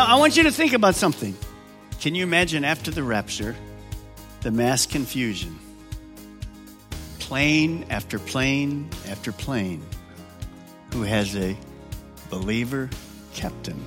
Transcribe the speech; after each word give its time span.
Now, 0.00 0.06
I 0.06 0.18
want 0.18 0.34
you 0.34 0.44
to 0.44 0.50
think 0.50 0.72
about 0.72 0.94
something. 0.94 1.36
Can 2.00 2.14
you 2.14 2.22
imagine 2.22 2.64
after 2.64 2.90
the 2.90 3.02
rapture, 3.02 3.54
the 4.40 4.50
mass 4.50 4.86
confusion? 4.86 5.58
Plane 7.18 7.84
after 7.90 8.18
plane 8.18 8.88
after 9.10 9.30
plane 9.30 9.84
who 10.94 11.02
has 11.02 11.36
a 11.36 11.54
believer 12.30 12.88
captain 13.34 13.84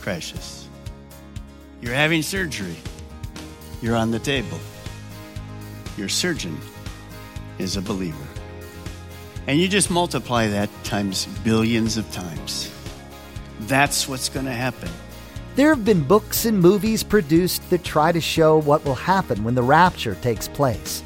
crashes. 0.00 0.68
You're 1.80 1.94
having 1.94 2.22
surgery, 2.22 2.76
you're 3.82 3.96
on 3.96 4.12
the 4.12 4.20
table. 4.20 4.60
Your 5.96 6.08
surgeon 6.08 6.56
is 7.58 7.76
a 7.76 7.82
believer. 7.82 8.28
And 9.48 9.58
you 9.58 9.66
just 9.66 9.90
multiply 9.90 10.46
that 10.46 10.70
times 10.84 11.26
billions 11.42 11.96
of 11.96 12.08
times. 12.12 12.70
That's 13.60 14.08
what's 14.08 14.28
going 14.28 14.46
to 14.46 14.52
happen. 14.52 14.88
There 15.54 15.68
have 15.68 15.84
been 15.84 16.02
books 16.02 16.46
and 16.46 16.58
movies 16.58 17.04
produced 17.04 17.70
that 17.70 17.84
try 17.84 18.10
to 18.10 18.20
show 18.20 18.58
what 18.58 18.84
will 18.84 18.96
happen 18.96 19.44
when 19.44 19.54
the 19.54 19.62
rapture 19.62 20.16
takes 20.16 20.48
place. 20.48 21.02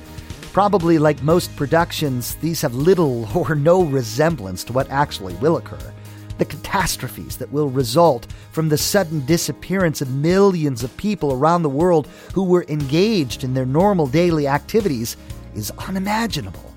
Probably 0.53 0.99
like 0.99 1.23
most 1.23 1.55
productions, 1.55 2.35
these 2.37 2.63
have 2.63 2.75
little 2.75 3.29
or 3.37 3.55
no 3.55 3.83
resemblance 3.83 4.65
to 4.65 4.73
what 4.73 4.91
actually 4.91 5.35
will 5.35 5.59
occur. 5.59 5.93
The 6.39 6.47
catastrophes 6.47 7.37
that 7.37 7.53
will 7.53 7.69
result 7.69 8.27
from 8.53 8.69
the 8.69 8.79
sudden 8.79 9.27
disappearance 9.27 10.01
of 10.01 10.11
millions 10.15 10.83
of 10.83 10.97
people 10.97 11.33
around 11.33 11.63
the 11.63 11.69
world 11.69 12.09
who 12.33 12.45
were 12.45 12.65
engaged 12.69 13.45
in 13.45 13.55
their 13.55 13.67
normal 13.67 14.07
daily 14.07 14.47
activities 14.47 15.17
is 15.55 15.73
unimaginable. 15.73 16.73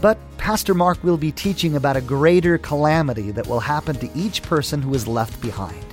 But 0.00 0.18
Pastor 0.42 0.74
Mark 0.74 1.04
will 1.04 1.16
be 1.16 1.30
teaching 1.30 1.76
about 1.76 1.96
a 1.96 2.00
greater 2.00 2.58
calamity 2.58 3.30
that 3.30 3.46
will 3.46 3.60
happen 3.60 3.94
to 3.94 4.10
each 4.12 4.42
person 4.42 4.82
who 4.82 4.92
is 4.92 5.06
left 5.06 5.40
behind. 5.40 5.84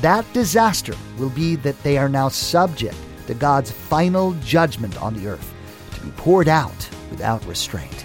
That 0.00 0.32
disaster 0.32 0.94
will 1.18 1.30
be 1.30 1.56
that 1.56 1.82
they 1.82 1.98
are 1.98 2.08
now 2.08 2.28
subject 2.28 2.94
to 3.26 3.34
God's 3.34 3.72
final 3.72 4.34
judgment 4.44 4.96
on 5.02 5.14
the 5.14 5.26
earth, 5.26 5.52
to 5.94 6.00
be 6.02 6.12
poured 6.12 6.46
out 6.46 6.88
without 7.10 7.44
restraint. 7.46 8.04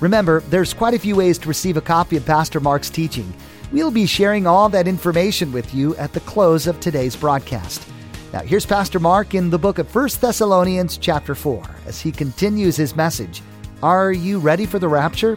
Remember, 0.00 0.40
there's 0.48 0.72
quite 0.72 0.94
a 0.94 0.98
few 0.98 1.14
ways 1.14 1.36
to 1.40 1.48
receive 1.48 1.76
a 1.76 1.82
copy 1.82 2.16
of 2.16 2.24
Pastor 2.24 2.58
Mark's 2.58 2.88
teaching. 2.88 3.34
We'll 3.70 3.90
be 3.90 4.06
sharing 4.06 4.46
all 4.46 4.70
that 4.70 4.88
information 4.88 5.52
with 5.52 5.74
you 5.74 5.94
at 5.96 6.14
the 6.14 6.20
close 6.20 6.66
of 6.66 6.80
today's 6.80 7.16
broadcast. 7.16 7.86
Now, 8.32 8.40
here's 8.40 8.64
Pastor 8.64 8.98
Mark 8.98 9.34
in 9.34 9.50
the 9.50 9.58
book 9.58 9.78
of 9.78 9.94
1 9.94 10.08
Thessalonians, 10.22 10.96
chapter 10.96 11.34
4, 11.34 11.68
as 11.84 12.00
he 12.00 12.12
continues 12.12 12.76
his 12.76 12.96
message. 12.96 13.42
Are 13.82 14.12
you 14.12 14.38
ready 14.38 14.66
for 14.66 14.78
the 14.78 14.88
rapture? 14.88 15.36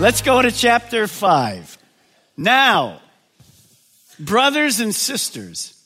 Let's 0.00 0.22
go 0.22 0.40
to 0.40 0.50
chapter 0.50 1.06
5. 1.06 1.78
Now, 2.38 3.00
brothers 4.18 4.80
and 4.80 4.94
sisters, 4.94 5.78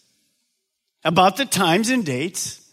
about 1.03 1.37
the 1.37 1.47
times 1.47 1.91
and 1.91 2.05
dates, 2.05 2.65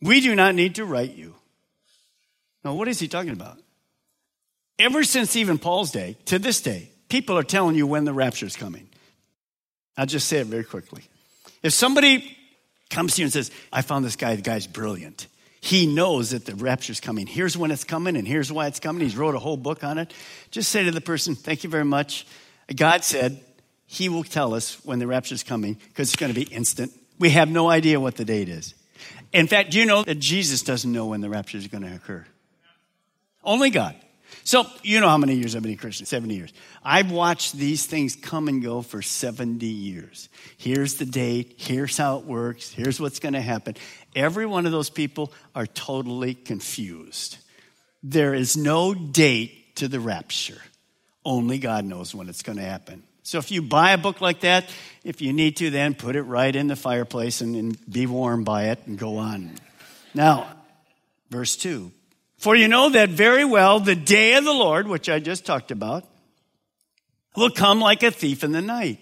we 0.00 0.22
do 0.22 0.34
not 0.34 0.54
need 0.54 0.76
to 0.76 0.86
write 0.86 1.14
you. 1.14 1.34
Now, 2.64 2.72
what 2.72 2.88
is 2.88 2.98
he 2.98 3.08
talking 3.08 3.32
about? 3.32 3.58
Ever 4.78 5.04
since 5.04 5.36
even 5.36 5.58
Paul's 5.58 5.90
day, 5.90 6.16
to 6.24 6.38
this 6.38 6.62
day, 6.62 6.90
people 7.10 7.36
are 7.36 7.42
telling 7.42 7.76
you 7.76 7.86
when 7.86 8.06
the 8.06 8.14
rapture 8.14 8.46
is 8.46 8.56
coming. 8.56 8.88
I'll 9.96 10.06
just 10.06 10.28
say 10.28 10.38
it 10.38 10.46
very 10.46 10.64
quickly. 10.64 11.04
If 11.62 11.72
somebody 11.72 12.36
comes 12.90 13.14
to 13.14 13.22
you 13.22 13.26
and 13.26 13.32
says, 13.32 13.50
I 13.72 13.82
found 13.82 14.04
this 14.04 14.16
guy, 14.16 14.36
the 14.36 14.42
guy's 14.42 14.66
brilliant. 14.66 15.26
He 15.60 15.86
knows 15.86 16.30
that 16.30 16.44
the 16.44 16.54
rapture's 16.54 17.00
coming. 17.00 17.26
Here's 17.26 17.56
when 17.56 17.70
it's 17.70 17.84
coming 17.84 18.16
and 18.16 18.28
here's 18.28 18.52
why 18.52 18.66
it's 18.66 18.80
coming. 18.80 19.02
He's 19.02 19.16
wrote 19.16 19.34
a 19.34 19.38
whole 19.38 19.56
book 19.56 19.82
on 19.82 19.98
it. 19.98 20.12
Just 20.50 20.70
say 20.70 20.84
to 20.84 20.90
the 20.90 21.00
person, 21.00 21.34
Thank 21.34 21.64
you 21.64 21.70
very 21.70 21.86
much. 21.86 22.26
God 22.76 23.02
said 23.02 23.40
he 23.86 24.08
will 24.08 24.24
tell 24.24 24.54
us 24.54 24.74
when 24.84 24.98
the 24.98 25.06
rapture's 25.06 25.42
coming 25.42 25.78
because 25.88 26.08
it's 26.08 26.16
going 26.16 26.32
to 26.32 26.38
be 26.38 26.46
instant. 26.54 26.92
We 27.18 27.30
have 27.30 27.48
no 27.48 27.70
idea 27.70 27.98
what 27.98 28.16
the 28.16 28.24
date 28.24 28.48
is. 28.48 28.74
In 29.32 29.46
fact, 29.46 29.70
do 29.70 29.78
you 29.78 29.86
know 29.86 30.02
that 30.02 30.18
Jesus 30.18 30.62
doesn't 30.62 30.90
know 30.90 31.06
when 31.06 31.20
the 31.20 31.30
rapture 31.30 31.58
is 31.58 31.66
going 31.66 31.82
to 31.82 31.94
occur? 31.94 32.26
Only 33.42 33.70
God. 33.70 33.96
So, 34.46 34.66
you 34.82 35.00
know 35.00 35.08
how 35.08 35.16
many 35.16 35.36
years 35.36 35.56
I've 35.56 35.62
been 35.62 35.72
a 35.72 35.76
Christian? 35.76 36.04
70 36.04 36.34
years. 36.34 36.52
I've 36.84 37.10
watched 37.10 37.54
these 37.54 37.86
things 37.86 38.14
come 38.14 38.46
and 38.46 38.62
go 38.62 38.82
for 38.82 39.00
70 39.00 39.64
years. 39.64 40.28
Here's 40.58 40.96
the 40.96 41.06
date. 41.06 41.54
Here's 41.56 41.96
how 41.96 42.18
it 42.18 42.26
works. 42.26 42.70
Here's 42.70 43.00
what's 43.00 43.20
going 43.20 43.32
to 43.32 43.40
happen. 43.40 43.74
Every 44.14 44.44
one 44.44 44.66
of 44.66 44.72
those 44.72 44.90
people 44.90 45.32
are 45.54 45.66
totally 45.66 46.34
confused. 46.34 47.38
There 48.02 48.34
is 48.34 48.54
no 48.54 48.92
date 48.92 49.76
to 49.76 49.88
the 49.88 49.98
rapture. 49.98 50.60
Only 51.24 51.58
God 51.58 51.86
knows 51.86 52.14
when 52.14 52.28
it's 52.28 52.42
going 52.42 52.58
to 52.58 52.64
happen. 52.64 53.02
So 53.22 53.38
if 53.38 53.50
you 53.50 53.62
buy 53.62 53.92
a 53.92 53.98
book 53.98 54.20
like 54.20 54.40
that, 54.40 54.66
if 55.04 55.22
you 55.22 55.32
need 55.32 55.56
to, 55.56 55.70
then 55.70 55.94
put 55.94 56.16
it 56.16 56.22
right 56.22 56.54
in 56.54 56.66
the 56.66 56.76
fireplace 56.76 57.40
and, 57.40 57.56
and 57.56 57.90
be 57.90 58.04
warm 58.04 58.44
by 58.44 58.64
it 58.64 58.80
and 58.86 58.98
go 58.98 59.16
on. 59.16 59.52
Now, 60.12 60.46
verse 61.30 61.56
2 61.56 61.90
For 62.44 62.54
you 62.54 62.68
know 62.68 62.90
that 62.90 63.08
very 63.08 63.46
well 63.46 63.80
the 63.80 63.94
day 63.94 64.34
of 64.34 64.44
the 64.44 64.52
Lord, 64.52 64.86
which 64.86 65.08
I 65.08 65.18
just 65.18 65.46
talked 65.46 65.70
about, 65.70 66.04
will 67.34 67.48
come 67.48 67.80
like 67.80 68.02
a 68.02 68.10
thief 68.10 68.44
in 68.44 68.52
the 68.52 68.60
night. 68.60 68.98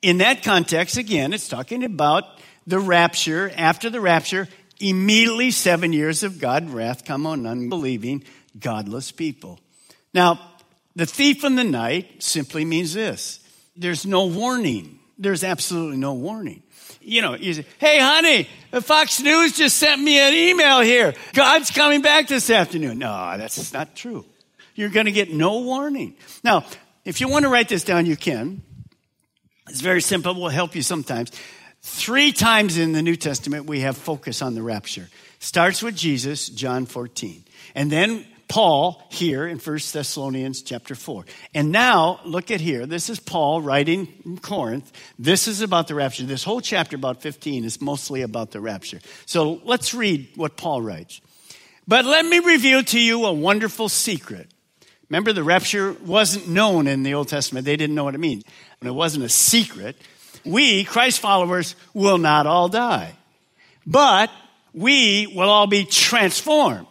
In 0.00 0.16
that 0.18 0.42
context, 0.42 0.96
again, 0.96 1.34
it's 1.34 1.46
talking 1.46 1.84
about 1.84 2.24
the 2.66 2.78
rapture. 2.78 3.52
After 3.54 3.90
the 3.90 4.00
rapture, 4.00 4.48
immediately 4.80 5.50
seven 5.50 5.92
years 5.92 6.22
of 6.22 6.40
God 6.40 6.70
wrath 6.70 7.04
come 7.04 7.26
on 7.26 7.44
unbelieving, 7.46 8.24
godless 8.58 9.12
people. 9.12 9.60
Now, 10.14 10.40
the 10.96 11.04
thief 11.04 11.44
in 11.44 11.54
the 11.54 11.64
night 11.64 12.22
simply 12.22 12.64
means 12.64 12.94
this 12.94 13.40
there's 13.76 14.06
no 14.06 14.24
warning. 14.24 15.00
There's 15.18 15.44
absolutely 15.44 15.98
no 15.98 16.14
warning. 16.14 16.62
You 17.08 17.22
know, 17.22 17.34
you 17.34 17.54
say, 17.54 17.64
hey, 17.78 17.98
honey, 17.98 18.48
Fox 18.82 19.20
News 19.20 19.56
just 19.56 19.78
sent 19.78 20.00
me 20.00 20.18
an 20.18 20.34
email 20.34 20.80
here. 20.80 21.14
God's 21.32 21.70
coming 21.70 22.02
back 22.02 22.28
this 22.28 22.50
afternoon. 22.50 22.98
No, 22.98 23.36
that's 23.38 23.72
not 23.72 23.96
true. 23.96 24.26
You're 24.74 24.90
going 24.90 25.06
to 25.06 25.12
get 25.12 25.32
no 25.32 25.60
warning. 25.60 26.16
Now, 26.44 26.66
if 27.04 27.20
you 27.20 27.28
want 27.28 27.44
to 27.44 27.48
write 27.48 27.68
this 27.68 27.82
down, 27.82 28.04
you 28.04 28.16
can. 28.16 28.62
It's 29.68 29.80
very 29.80 30.02
simple. 30.02 30.34
Will 30.34 30.50
help 30.50 30.74
you 30.74 30.82
sometimes. 30.82 31.32
Three 31.80 32.30
times 32.30 32.76
in 32.76 32.92
the 32.92 33.02
New 33.02 33.16
Testament, 33.16 33.66
we 33.66 33.80
have 33.80 33.96
focus 33.96 34.42
on 34.42 34.54
the 34.54 34.62
rapture. 34.62 35.08
Starts 35.38 35.82
with 35.82 35.96
Jesus, 35.96 36.48
John 36.48 36.84
14. 36.84 37.42
And 37.74 37.90
then 37.90 38.26
Paul 38.48 39.02
here 39.10 39.46
in 39.46 39.58
1 39.58 39.78
Thessalonians 39.92 40.62
chapter 40.62 40.94
4. 40.94 41.26
And 41.54 41.70
now, 41.70 42.20
look 42.24 42.50
at 42.50 42.60
here. 42.60 42.86
This 42.86 43.10
is 43.10 43.20
Paul 43.20 43.60
writing 43.60 44.08
in 44.24 44.38
Corinth. 44.38 44.90
This 45.18 45.46
is 45.46 45.60
about 45.60 45.86
the 45.86 45.94
rapture. 45.94 46.24
This 46.24 46.44
whole 46.44 46.62
chapter, 46.62 46.96
about 46.96 47.20
15, 47.20 47.64
is 47.64 47.80
mostly 47.80 48.22
about 48.22 48.50
the 48.50 48.60
rapture. 48.60 49.00
So 49.26 49.60
let's 49.64 49.92
read 49.92 50.30
what 50.34 50.56
Paul 50.56 50.80
writes. 50.80 51.20
But 51.86 52.06
let 52.06 52.24
me 52.24 52.38
reveal 52.38 52.82
to 52.84 53.00
you 53.00 53.26
a 53.26 53.32
wonderful 53.32 53.88
secret. 53.88 54.50
Remember, 55.10 55.32
the 55.32 55.44
rapture 55.44 55.92
wasn't 56.04 56.48
known 56.48 56.86
in 56.86 57.02
the 57.02 57.14
Old 57.14 57.28
Testament. 57.28 57.64
They 57.64 57.76
didn't 57.76 57.94
know 57.94 58.04
what 58.04 58.14
it 58.14 58.18
means. 58.18 58.44
And 58.80 58.88
it 58.88 58.92
wasn't 58.92 59.24
a 59.24 59.28
secret. 59.28 59.96
We, 60.44 60.84
Christ 60.84 61.20
followers, 61.20 61.76
will 61.94 62.18
not 62.18 62.46
all 62.46 62.68
die. 62.68 63.14
But 63.86 64.30
we 64.74 65.32
will 65.34 65.48
all 65.48 65.66
be 65.66 65.84
transformed. 65.84 66.87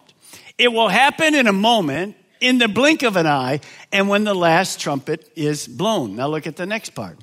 It 0.57 0.71
will 0.71 0.87
happen 0.87 1.35
in 1.35 1.47
a 1.47 1.53
moment, 1.53 2.15
in 2.41 2.57
the 2.57 2.67
blink 2.67 3.03
of 3.03 3.15
an 3.15 3.27
eye, 3.27 3.61
and 3.91 4.09
when 4.09 4.23
the 4.23 4.33
last 4.33 4.79
trumpet 4.79 5.31
is 5.35 5.67
blown. 5.67 6.15
Now 6.15 6.27
look 6.27 6.47
at 6.47 6.55
the 6.55 6.65
next 6.65 6.91
part. 6.91 7.17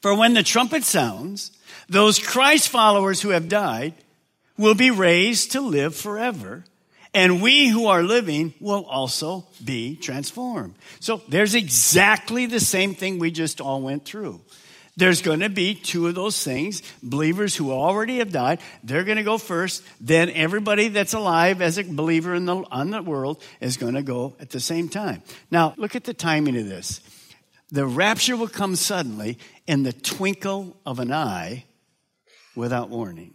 For 0.00 0.14
when 0.14 0.34
the 0.34 0.42
trumpet 0.42 0.82
sounds, 0.82 1.52
those 1.88 2.18
Christ 2.18 2.68
followers 2.68 3.22
who 3.22 3.28
have 3.30 3.48
died 3.48 3.94
will 4.58 4.74
be 4.74 4.90
raised 4.90 5.52
to 5.52 5.60
live 5.60 5.94
forever. 5.94 6.64
And 7.14 7.42
we 7.42 7.68
who 7.68 7.86
are 7.86 8.02
living 8.02 8.54
will 8.58 8.84
also 8.86 9.46
be 9.62 9.96
transformed. 9.96 10.74
So 10.98 11.20
there's 11.28 11.54
exactly 11.54 12.46
the 12.46 12.60
same 12.60 12.94
thing 12.94 13.18
we 13.18 13.30
just 13.30 13.60
all 13.60 13.82
went 13.82 14.04
through. 14.04 14.40
There's 14.96 15.22
going 15.22 15.40
to 15.40 15.48
be 15.48 15.74
two 15.74 16.06
of 16.06 16.14
those 16.14 16.42
things. 16.44 16.82
Believers 17.02 17.56
who 17.56 17.72
already 17.72 18.18
have 18.18 18.30
died, 18.30 18.60
they're 18.84 19.04
going 19.04 19.16
to 19.16 19.22
go 19.22 19.38
first. 19.38 19.82
Then 20.00 20.28
everybody 20.30 20.88
that's 20.88 21.14
alive 21.14 21.62
as 21.62 21.78
a 21.78 21.84
believer 21.84 22.34
in 22.34 22.44
the, 22.44 22.56
on 22.70 22.90
the 22.90 23.02
world 23.02 23.42
is 23.60 23.78
going 23.78 23.94
to 23.94 24.02
go 24.02 24.36
at 24.38 24.50
the 24.50 24.60
same 24.60 24.90
time. 24.90 25.22
Now, 25.50 25.74
look 25.78 25.96
at 25.96 26.04
the 26.04 26.12
timing 26.12 26.58
of 26.58 26.68
this. 26.68 27.00
The 27.70 27.86
rapture 27.86 28.36
will 28.36 28.48
come 28.48 28.76
suddenly 28.76 29.38
in 29.66 29.82
the 29.82 29.94
twinkle 29.94 30.76
of 30.84 30.98
an 30.98 31.10
eye 31.10 31.64
without 32.54 32.90
warning. 32.90 33.32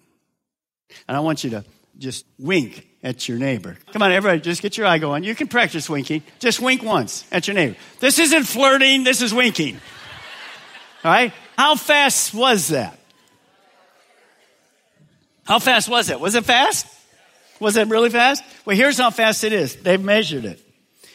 And 1.08 1.18
I 1.18 1.22
want 1.22 1.44
you 1.44 1.50
to 1.52 1.66
just 1.98 2.24
wink 2.38 2.88
at 3.02 3.28
your 3.28 3.40
neighbor. 3.40 3.78
Come 3.92 4.04
on, 4.04 4.12
everybody, 4.12 4.42
just 4.42 4.62
get 4.62 4.78
your 4.78 4.86
eye 4.86 5.00
going. 5.00 5.24
You 5.24 5.34
can 5.34 5.48
practice 5.48 5.90
winking. 5.90 6.22
Just 6.38 6.60
wink 6.60 6.84
once 6.84 7.26
at 7.32 7.48
your 7.48 7.56
neighbor. 7.56 7.76
This 8.00 8.20
isn't 8.20 8.44
flirting, 8.44 9.04
this 9.04 9.24
is 9.24 9.34
winking. 9.34 9.80
All 11.04 11.12
right? 11.12 11.34
How 11.58 11.76
fast 11.76 12.34
was 12.34 12.68
that? 12.68 13.00
How 15.44 15.60
fast 15.60 15.90
was 15.90 16.10
it? 16.10 16.20
Was 16.20 16.36
it 16.36 16.46
fast? 16.46 16.86
Was 17.60 17.78
it 17.78 17.88
really 17.88 18.10
fast? 18.10 18.44
Well, 18.66 18.76
here's 18.76 18.98
how 18.98 19.10
fast 19.10 19.44
it 19.44 19.54
is. 19.54 19.76
They've 19.78 20.02
measured 20.02 20.46
it. 20.46 20.60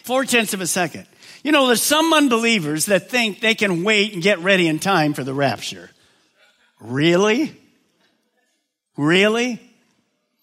Four 0.03 0.25
tenths 0.25 0.53
of 0.53 0.61
a 0.61 0.67
second. 0.67 1.07
You 1.45 1.53
know, 1.53 1.67
there's 1.69 1.83
some 1.83 2.13
unbelievers 2.13 2.87
that 2.87 3.09
think 3.09 3.41
they 3.41 3.55
can 3.55 3.85
wait 3.85 4.15
and 4.15 4.23
get 4.23 4.41
ready 4.41 4.67
in 4.67 4.79
time 4.79 5.13
for 5.13 5.23
the 5.23 5.35
rapture. 5.35 5.91
Really? 6.81 7.55
Really? 8.97 9.61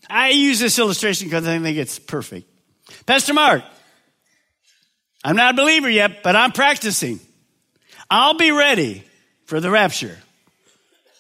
I 0.10 0.30
use 0.30 0.60
this 0.60 0.80
illustration 0.80 1.28
because 1.28 1.48
I 1.48 1.60
think 1.60 1.78
it's 1.78 2.00
perfect. 2.00 2.48
Pastor 3.06 3.34
Mark, 3.34 3.64
I'm 5.24 5.36
not 5.36 5.56
a 5.56 5.58
believer 5.58 5.90
yet, 5.90 6.24
but 6.24 6.36
I'm 6.36 6.54
practicing. 6.54 7.20
I'll 8.10 8.36
be 8.36 8.52
ready 8.52 9.04
for 9.50 9.60
the 9.60 9.72
rapture. 9.72 10.16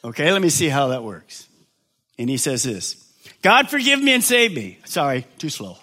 Okay, 0.03 0.31
let 0.31 0.39
me 0.39 0.49
see 0.49 0.69
how 0.69 0.89
that 0.89 1.03
works. 1.03 1.47
And 2.19 2.29
he 2.29 2.37
says 2.37 2.61
this 2.61 3.11
God 3.41 3.69
forgive 3.69 3.99
me 3.99 4.13
and 4.13 4.23
save 4.23 4.53
me. 4.53 4.77
Sorry, 4.85 5.25
too 5.39 5.49
slow. 5.49 5.77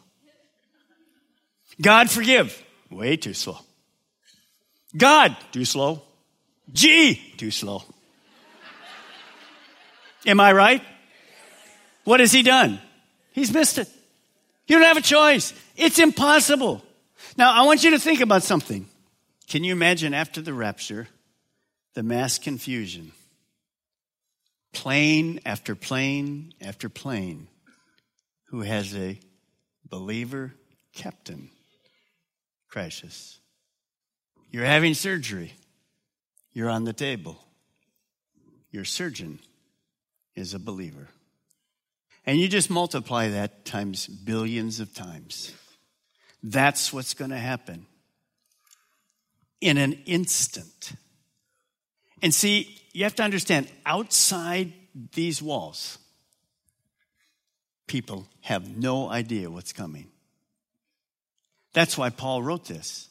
God 1.82 2.08
forgive. 2.08 2.62
Way 2.88 3.16
too 3.16 3.34
slow. 3.34 3.58
God, 4.96 5.36
too 5.50 5.64
slow. 5.64 6.02
G, 6.72 7.16
too 7.36 7.50
slow. 7.50 7.82
Am 10.24 10.38
I 10.38 10.52
right? 10.52 10.82
What 12.04 12.20
has 12.20 12.30
he 12.30 12.42
done? 12.42 12.80
He's 13.32 13.52
missed 13.52 13.78
it. 13.78 13.88
You 14.68 14.76
don't 14.76 14.86
have 14.86 14.96
a 14.96 15.02
choice. 15.02 15.52
It's 15.76 15.98
impossible. 15.98 16.80
Now, 17.36 17.52
I 17.52 17.66
want 17.66 17.82
you 17.82 17.90
to 17.90 17.98
think 17.98 18.20
about 18.20 18.44
something. 18.44 18.86
Can 19.48 19.64
you 19.64 19.72
imagine 19.72 20.14
after 20.14 20.40
the 20.40 20.54
rapture, 20.54 21.08
the 21.96 22.02
mass 22.02 22.38
confusion. 22.38 23.10
Plane 24.74 25.40
after 25.46 25.74
plane 25.74 26.52
after 26.60 26.90
plane 26.90 27.48
who 28.50 28.60
has 28.60 28.94
a 28.94 29.18
believer 29.88 30.52
captain 30.94 31.48
crashes. 32.68 33.40
You're 34.50 34.66
having 34.66 34.92
surgery. 34.92 35.54
You're 36.52 36.68
on 36.68 36.84
the 36.84 36.92
table. 36.92 37.38
Your 38.70 38.84
surgeon 38.84 39.38
is 40.34 40.52
a 40.52 40.58
believer. 40.58 41.08
And 42.26 42.38
you 42.38 42.46
just 42.46 42.68
multiply 42.68 43.28
that 43.28 43.64
times 43.64 44.06
billions 44.06 44.80
of 44.80 44.92
times. 44.92 45.50
That's 46.42 46.92
what's 46.92 47.14
going 47.14 47.30
to 47.30 47.38
happen 47.38 47.86
in 49.62 49.78
an 49.78 49.94
instant. 50.04 50.92
And 52.22 52.34
see, 52.34 52.80
you 52.92 53.04
have 53.04 53.14
to 53.16 53.22
understand 53.22 53.68
outside 53.84 54.72
these 55.14 55.42
walls, 55.42 55.98
people 57.86 58.26
have 58.40 58.76
no 58.76 59.10
idea 59.10 59.50
what's 59.50 59.72
coming. 59.72 60.06
That's 61.74 61.98
why 61.98 62.08
Paul 62.08 62.42
wrote 62.42 62.64
this. 62.66 63.08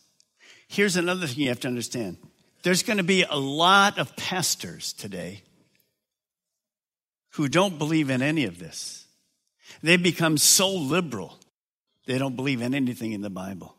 Here's 0.68 0.98
another 0.98 1.28
thing 1.28 1.44
you 1.44 1.50
have 1.50 1.60
to 1.62 1.68
understand 1.68 2.18
there's 2.64 2.82
going 2.82 2.98
to 2.98 3.04
be 3.04 3.24
a 3.24 3.36
lot 3.36 4.00
of 4.00 4.16
pastors 4.16 4.92
today 4.94 5.44
who 7.34 7.48
don't 7.48 7.78
believe 7.78 8.10
in 8.10 8.24
any 8.24 8.46
of 8.46 8.58
this. 8.58 9.06
They 9.84 9.98
become 9.98 10.38
so 10.38 10.72
liberal, 10.74 11.38
they 12.08 12.18
don't 12.18 12.36
believe 12.36 12.62
in 12.62 12.74
anything 12.74 13.12
in 13.12 13.22
the 13.22 13.30
Bible. 13.30 13.76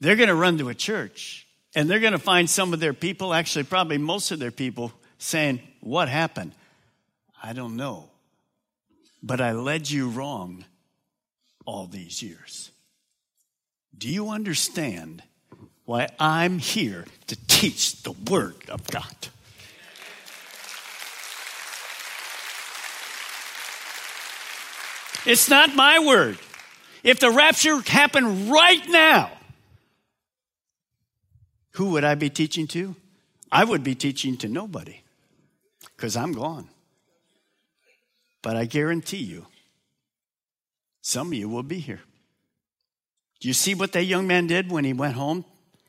They're 0.00 0.16
going 0.16 0.28
to 0.28 0.34
run 0.34 0.58
to 0.58 0.70
a 0.70 0.74
church 0.74 1.46
and 1.74 1.88
they're 1.88 2.00
going 2.00 2.12
to 2.12 2.18
find 2.18 2.48
some 2.48 2.72
of 2.72 2.80
their 2.80 2.92
people, 2.92 3.32
actually, 3.32 3.64
probably 3.64 3.98
most 3.98 4.30
of 4.30 4.38
their 4.38 4.50
people, 4.50 4.92
saying, 5.18 5.60
What 5.80 6.08
happened? 6.08 6.52
I 7.42 7.52
don't 7.52 7.76
know. 7.76 8.10
But 9.22 9.40
I 9.40 9.52
led 9.52 9.90
you 9.90 10.08
wrong 10.08 10.64
all 11.64 11.86
these 11.86 12.22
years. 12.22 12.70
Do 13.96 14.08
you 14.08 14.30
understand 14.30 15.22
why 15.84 16.08
I'm 16.18 16.58
here 16.58 17.04
to 17.26 17.36
teach 17.46 18.02
the 18.02 18.12
Word 18.12 18.56
of 18.68 18.86
God? 18.88 19.28
It's 25.26 25.50
not 25.50 25.74
my 25.74 25.98
word. 25.98 26.38
If 27.02 27.20
the 27.20 27.30
rapture 27.30 27.80
happened 27.80 28.50
right 28.50 28.88
now, 28.88 29.30
who 31.72 31.90
would 31.90 32.04
I 32.04 32.14
be 32.14 32.30
teaching 32.30 32.66
to? 32.68 32.96
I 33.52 33.64
would 33.64 33.82
be 33.82 33.94
teaching 33.94 34.36
to 34.38 34.48
nobody 34.48 35.02
because 35.96 36.16
I'm 36.16 36.32
gone. 36.32 36.68
But 38.42 38.56
I 38.56 38.64
guarantee 38.64 39.18
you, 39.18 39.46
some 41.02 41.28
of 41.28 41.34
you 41.34 41.48
will 41.48 41.62
be 41.62 41.78
here. 41.78 42.00
Do 43.40 43.48
you 43.48 43.54
see 43.54 43.74
what 43.74 43.92
that 43.92 44.04
young 44.04 44.26
man 44.26 44.46
did 44.46 44.70
when 44.70 44.84
he 44.84 44.92
went 44.92 45.14
home? 45.14 45.44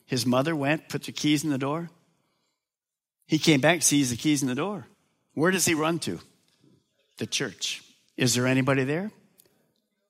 His 0.06 0.26
mother 0.26 0.56
went, 0.56 0.90
put 0.90 1.04
the 1.04 1.12
keys 1.12 1.44
in 1.44 1.50
the 1.50 1.58
door. 1.58 1.90
He 3.28 3.38
came 3.40 3.62
back, 3.62 3.82
sees 3.82 4.10
the 4.10 4.18
keys 4.18 4.42
in 4.42 4.48
the 4.48 4.56
door. 4.56 4.88
Where 5.34 5.52
does 5.52 5.66
he 5.66 5.74
run 5.74 6.00
to? 6.00 6.20
The 7.18 7.26
church. 7.26 7.82
Is 8.18 8.36
there 8.36 8.48
anybody 8.48 8.84
there? 8.84 9.12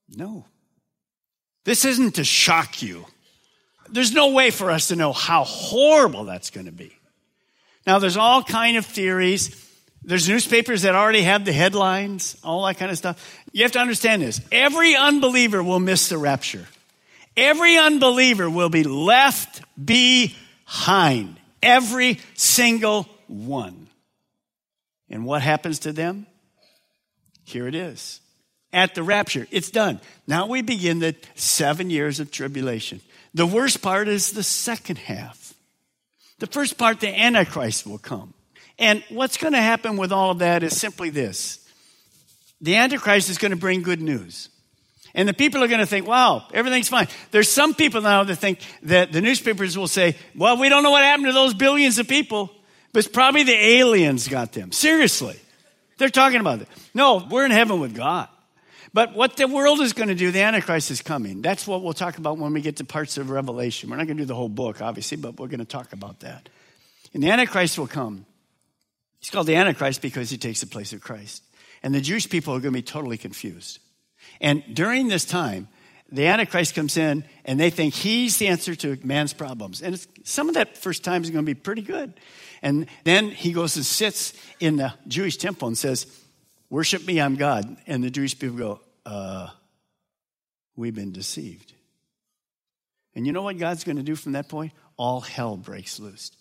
No. 0.10 0.46
This 1.64 1.86
isn't 1.86 2.16
to 2.16 2.24
shock 2.24 2.82
you 2.82 3.06
there's 3.92 4.14
no 4.14 4.32
way 4.32 4.52
for 4.52 4.72
us 4.72 4.88
to 4.88 4.96
know 4.96 5.14
how 5.14 5.44
horrible 5.44 6.26
that's 6.26 6.50
going 6.50 6.66
to 6.66 6.72
be. 6.72 6.96
Now, 7.86 8.00
there's 8.00 8.18
all 8.18 8.44
kind 8.44 8.78
of 8.78 8.86
theories. 8.86 9.70
There's 10.04 10.28
newspapers 10.28 10.84
that 10.84 10.96
already 10.96 11.24
have 11.24 11.46
the 11.46 11.54
headlines, 11.54 12.38
all 12.44 12.66
that 12.66 12.78
kind 12.78 12.92
of 12.92 12.98
stuff. 12.98 13.44
You 13.52 13.64
have 13.64 13.72
to 13.74 13.80
understand 13.80 14.22
this. 14.22 14.42
Every 14.52 14.96
unbeliever 14.96 15.64
will 15.64 15.80
miss 15.80 16.10
the 16.10 16.18
rapture. 16.18 16.66
Every 17.38 17.78
unbeliever 17.78 18.50
will 18.50 18.70
be 18.70 18.84
left 18.84 19.62
behind. 19.84 21.40
Every 21.62 22.20
single 22.36 23.08
one. 23.28 23.88
And 25.10 25.26
what 25.26 25.42
happens 25.42 25.80
to 25.80 25.92
them? 25.92 26.26
Here 27.44 27.68
it 27.68 27.76
is. 27.76 28.22
At 28.74 28.96
the 28.96 29.04
rapture, 29.04 29.48
it's 29.52 29.70
done. 29.70 30.00
Now 30.28 30.48
we 30.48 30.62
begin 30.62 31.00
the 31.00 31.16
seven 31.36 31.90
years 31.90 32.20
of 32.22 32.32
tribulation. 32.32 33.02
The 33.34 33.46
worst 33.46 33.82
part 33.82 34.08
is 34.08 34.34
the 34.34 34.44
second 34.44 34.98
half. 34.98 35.54
The 36.40 36.48
first 36.48 36.78
part, 36.78 37.00
the 37.00 37.08
Antichrist 37.08 37.86
will 37.86 37.98
come. 37.98 38.34
And 38.80 39.04
what's 39.10 39.38
going 39.38 39.54
to 39.54 39.62
happen 39.62 39.96
with 39.96 40.12
all 40.12 40.32
of 40.32 40.40
that 40.40 40.64
is 40.64 40.76
simply 40.80 41.10
this 41.10 41.60
the 42.62 42.76
Antichrist 42.76 43.30
is 43.30 43.38
going 43.38 43.52
to 43.52 43.58
bring 43.58 43.82
good 43.82 44.02
news. 44.02 44.50
And 45.14 45.28
the 45.28 45.34
people 45.34 45.64
are 45.64 45.68
going 45.68 45.80
to 45.82 45.86
think, 45.86 46.08
wow, 46.08 46.46
everything's 46.54 46.88
fine. 46.88 47.08
There's 47.32 47.50
some 47.50 47.74
people 47.74 48.02
now 48.02 48.24
that 48.24 48.36
think 48.38 48.60
that 48.84 49.12
the 49.12 49.20
newspapers 49.20 49.78
will 49.78 49.88
say, 49.88 50.16
well, 50.36 50.58
we 50.58 50.70
don't 50.70 50.84
know 50.84 50.92
what 50.92 51.04
happened 51.04 51.28
to 51.28 51.34
those 51.34 51.54
billions 51.54 52.00
of 52.00 52.08
people, 52.08 52.50
but 52.94 53.00
it's 53.00 53.14
probably 53.14 53.44
the 53.44 53.52
aliens 53.52 54.28
got 54.28 54.54
them. 54.54 54.72
Seriously. 54.72 55.38
They're 55.98 56.10
talking 56.10 56.40
about 56.40 56.62
it. 56.62 56.68
No, 56.94 57.28
we're 57.30 57.46
in 57.46 57.52
heaven 57.52 57.80
with 57.80 57.94
God. 57.94 58.30
But 58.94 59.14
what 59.16 59.38
the 59.38 59.48
world 59.48 59.80
is 59.80 59.94
going 59.94 60.10
to 60.10 60.16
do, 60.16 60.32
the 60.32 60.42
Antichrist 60.42 60.92
is 60.92 61.02
coming. 61.02 61.42
That's 61.42 61.66
what 61.66 61.82
we'll 61.82 61.94
talk 61.94 62.18
about 62.18 62.38
when 62.38 62.54
we 62.54 62.62
get 62.62 62.78
to 62.78 62.84
parts 62.84 63.18
of 63.18 63.30
Revelation. 63.30 63.90
We're 63.90 63.96
not 63.96 64.08
going 64.08 64.18
to 64.18 64.24
do 64.24 64.28
the 64.28 64.36
whole 64.36 64.50
book, 64.50 64.82
obviously, 64.82 65.18
but 65.18 65.40
we're 65.40 65.48
going 65.48 65.60
to 65.60 65.66
talk 65.66 65.94
about 65.94 66.20
that. 66.22 66.50
And 67.14 67.24
the 67.24 67.30
Antichrist 67.30 67.80
will 67.80 67.88
come. 67.88 68.26
He's 69.20 69.30
called 69.30 69.48
the 69.48 69.56
Antichrist 69.56 70.02
because 70.02 70.30
he 70.30 70.38
takes 70.38 70.60
the 70.62 70.68
place 70.68 70.92
of 70.94 71.02
Christ. 71.02 71.44
And 71.84 71.96
the 71.96 72.02
Jewish 72.02 72.30
people 72.30 72.54
are 72.54 72.60
going 72.60 72.74
to 72.74 72.80
be 72.80 72.84
totally 72.84 73.18
confused. 73.18 73.80
And 74.42 74.64
during 74.74 75.08
this 75.08 75.26
time, 75.26 75.68
the 76.12 76.28
Antichrist 76.28 76.76
comes 76.76 76.98
in 76.98 77.24
and 77.46 77.60
they 77.60 77.70
think 77.70 77.94
he's 77.94 78.38
the 78.38 78.48
answer 78.50 78.76
to 78.76 78.98
man's 79.04 79.34
problems. 79.34 79.82
And 79.82 80.06
some 80.24 80.50
of 80.50 80.56
that 80.56 80.78
first 80.78 81.04
time 81.04 81.24
is 81.24 81.30
going 81.30 81.46
to 81.46 81.50
be 81.50 81.60
pretty 81.60 81.82
good. 81.82 82.14
And 82.62 82.88
then 83.06 83.30
he 83.30 83.54
goes 83.54 83.76
and 83.78 83.86
sits 83.86 84.34
in 84.60 84.76
the 84.78 84.94
Jewish 85.08 85.38
temple 85.38 85.68
and 85.68 85.78
says, 85.78 86.06
Worship 86.72 87.06
me, 87.06 87.20
I'm 87.20 87.36
God. 87.36 87.78
And 87.86 88.02
the 88.02 88.10
Jewish 88.10 88.40
people 88.40 88.58
go, 88.58 88.80
uh, 89.06 89.50
we've 90.78 90.96
been 90.96 91.12
deceived. 91.12 91.74
And 93.14 93.28
you 93.28 93.34
know 93.34 93.42
what 93.42 93.58
God's 93.58 93.84
going 93.84 93.98
to 93.98 94.04
do 94.04 94.16
from 94.16 94.32
that 94.32 94.48
point? 94.48 94.72
All 94.98 95.20
hell 95.20 95.58
breaks 95.58 96.00
loose. 96.00 96.32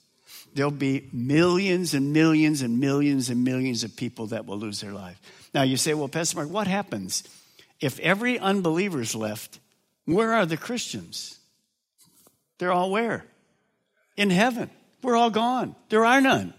There'll 0.54 0.70
be 0.70 1.08
millions 1.12 1.94
and 1.94 2.12
millions 2.12 2.62
and 2.62 2.78
millions 2.78 3.28
and 3.28 3.42
millions 3.42 3.82
of 3.82 3.96
people 3.96 4.28
that 4.28 4.46
will 4.46 4.56
lose 4.56 4.80
their 4.80 4.92
life. 4.92 5.20
Now 5.52 5.62
you 5.62 5.76
say, 5.76 5.94
well, 5.94 6.08
Pastor 6.08 6.36
Mark, 6.36 6.48
what 6.48 6.68
happens 6.68 7.24
if 7.80 7.98
every 7.98 8.38
unbeliever's 8.38 9.16
left? 9.16 9.58
Where 10.04 10.32
are 10.32 10.46
the 10.46 10.56
Christians? 10.56 11.40
They're 12.58 12.72
all 12.72 12.92
where? 12.92 13.24
In 14.16 14.30
heaven. 14.30 14.70
We're 15.02 15.16
all 15.16 15.30
gone. 15.30 15.74
There 15.88 16.04
are 16.04 16.20
none. 16.20 16.54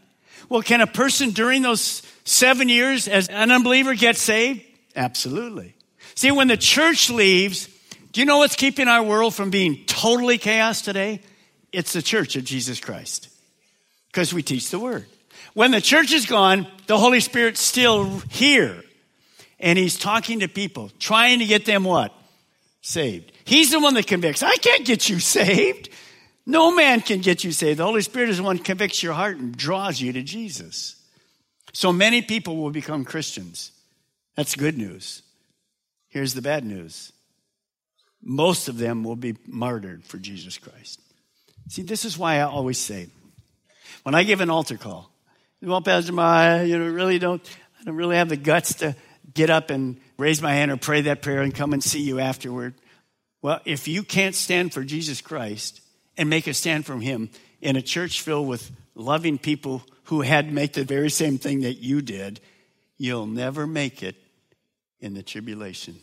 Well, 0.50 0.62
can 0.62 0.82
a 0.82 0.88
person 0.88 1.32
during 1.32 1.62
those 1.62 2.02
seven 2.24 2.70
years 2.70 3.08
as 3.08 3.28
an 3.30 3.52
unbeliever 3.52 3.96
get 3.96 4.18
saved? 4.18 4.62
Absolutely. 4.96 5.76
See, 6.16 6.32
when 6.32 6.48
the 6.48 6.58
church 6.58 7.10
leaves, 7.10 7.70
do 8.12 8.20
you 8.20 8.26
know 8.26 8.40
what's 8.40 8.56
keeping 8.56 8.88
our 8.88 9.04
world 9.04 9.34
from 9.34 9.50
being 9.50 9.86
totally 9.86 10.38
chaos 10.38 10.82
today? 10.82 11.22
It's 11.72 11.94
the 11.94 12.02
church 12.02 12.36
of 12.36 12.44
Jesus 12.44 12.80
Christ. 12.80 13.30
Because 14.08 14.34
we 14.34 14.44
teach 14.44 14.70
the 14.70 14.80
word. 14.80 15.06
When 15.54 15.72
the 15.72 15.82
church 15.82 16.12
is 16.12 16.26
gone, 16.26 16.68
the 16.88 16.98
Holy 16.98 17.20
Spirit's 17.20 17.62
still 17.62 18.20
here. 18.30 18.84
And 19.60 19.78
he's 19.78 19.98
talking 19.98 20.42
to 20.42 20.48
people, 20.48 20.92
trying 21.00 21.40
to 21.40 21.46
get 21.46 21.66
them 21.66 21.84
what? 21.84 22.14
Saved. 22.82 23.32
He's 23.46 23.72
the 23.72 23.80
one 23.80 23.94
that 23.94 24.08
convicts. 24.08 24.44
I 24.44 24.56
can't 24.56 24.86
get 24.86 25.08
you 25.08 25.20
saved. 25.20 25.90
No 26.46 26.74
man 26.74 27.02
can 27.02 27.22
get 27.22 27.44
you 27.44 27.52
saved. 27.52 27.80
The 27.80 27.86
Holy 27.86 28.02
Spirit 28.02 28.30
is 28.30 28.38
the 28.38 28.44
one 28.44 28.58
that 28.58 28.66
convicts 28.66 29.04
your 29.04 29.14
heart 29.14 29.38
and 29.38 29.56
draws 29.56 30.02
you 30.02 30.12
to 30.14 30.22
Jesus. 30.22 30.96
So 31.74 31.94
many 31.94 32.22
people 32.22 32.58
will 32.58 32.72
become 32.72 33.06
Christians. 33.06 33.72
That's 34.36 34.56
good 34.56 34.78
news. 34.78 35.22
Here's 36.10 36.34
the 36.34 36.42
bad 36.42 36.66
news 36.66 37.14
most 38.24 38.68
of 38.68 38.78
them 38.78 39.04
will 39.04 39.16
be 39.16 39.36
martyred 39.48 40.04
for 40.04 40.18
Jesus 40.18 40.58
Christ. 40.58 41.00
See, 41.70 41.82
this 41.82 42.06
is 42.06 42.18
why 42.18 42.36
I 42.36 42.42
always 42.42 42.78
say, 42.78 43.08
when 44.04 44.14
I 44.14 44.24
give 44.24 44.42
an 44.42 44.50
altar 44.50 44.78
call, 44.78 45.12
well, 45.62 45.82
Pastor, 45.82 46.20
I 46.20 46.64
you 46.64 46.78
know, 46.78 46.88
really 46.88 47.20
don't, 47.20 47.42
I 47.80 47.84
don't 47.84 47.96
really 47.96 48.18
have 48.18 48.30
the 48.30 48.38
guts 48.38 48.76
to 48.76 48.96
get 49.34 49.50
up 49.50 49.70
and 49.70 50.00
raise 50.18 50.42
my 50.42 50.54
hand 50.54 50.72
or 50.72 50.78
pray 50.78 51.02
that 51.02 51.22
prayer 51.22 51.42
and 51.42 51.54
come 51.54 51.74
and 51.74 51.84
see 51.84 52.02
you 52.02 52.20
afterward. 52.20 52.76
Well, 53.42 53.60
if 53.66 53.88
you 53.88 54.04
can't 54.04 54.36
stand 54.36 54.74
for 54.74 54.84
Jesus 54.84 55.22
Christ 55.22 55.81
and 56.18 56.30
make 56.30 56.48
a 56.48 56.54
stand 56.54 56.86
from 56.86 57.02
Him 57.02 57.30
in 57.62 57.76
a 57.76 57.82
church 57.82 58.22
filled 58.22 58.48
with 58.48 58.72
loving 58.96 59.38
people 59.38 59.84
who 60.06 60.22
had 60.22 60.48
to 60.48 60.54
make 60.54 60.74
the 60.74 60.84
very 60.84 61.10
same 61.10 61.38
thing 61.38 61.62
that 61.62 61.76
you 61.76 62.02
did, 62.02 62.40
you'll 62.98 63.28
never 63.28 63.66
make 63.66 64.04
it 64.04 64.16
in 65.00 65.14
the 65.14 65.24
tribulation. 65.24 65.96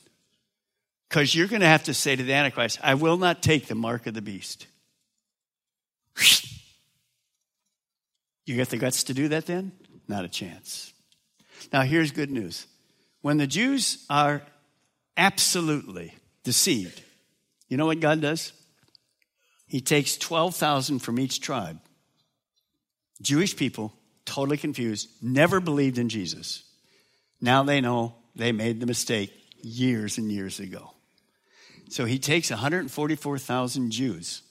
Because 1.08 1.34
you're 1.34 1.48
going 1.48 1.60
to 1.60 1.66
have 1.66 1.84
to 1.84 1.94
say 1.94 2.16
to 2.16 2.22
the 2.22 2.32
Antichrist, 2.32 2.78
I 2.82 2.94
will 2.94 3.16
not 3.16 3.42
take 3.42 3.66
the 3.66 3.74
mark 3.74 4.06
of 4.06 4.14
the 4.14 4.22
beast. 4.22 4.66
You 8.48 8.56
get 8.56 8.70
the 8.70 8.78
guts 8.78 9.04
to 9.04 9.14
do 9.14 9.28
that 9.28 9.44
then? 9.44 9.72
Not 10.08 10.24
a 10.24 10.28
chance. 10.28 10.94
Now, 11.70 11.82
here's 11.82 12.12
good 12.12 12.30
news. 12.30 12.66
When 13.20 13.36
the 13.36 13.46
Jews 13.46 14.06
are 14.08 14.40
absolutely 15.18 16.14
deceived, 16.44 17.02
you 17.68 17.76
know 17.76 17.84
what 17.84 18.00
God 18.00 18.22
does? 18.22 18.54
He 19.68 19.80
takes 19.80 20.16
12,000 20.16 20.98
from 20.98 21.20
each 21.20 21.40
tribe. 21.40 21.78
Jewish 23.20 23.54
people, 23.54 23.92
totally 24.24 24.56
confused, 24.56 25.08
never 25.22 25.60
believed 25.60 25.98
in 25.98 26.08
Jesus. 26.08 26.64
Now 27.40 27.62
they 27.62 27.80
know 27.80 28.14
they 28.34 28.52
made 28.52 28.80
the 28.80 28.86
mistake 28.86 29.32
years 29.60 30.18
and 30.18 30.32
years 30.32 30.58
ago. 30.58 30.92
So 31.90 32.04
he 32.04 32.18
takes 32.18 32.50
144,000 32.50 33.90
Jews 33.90 34.42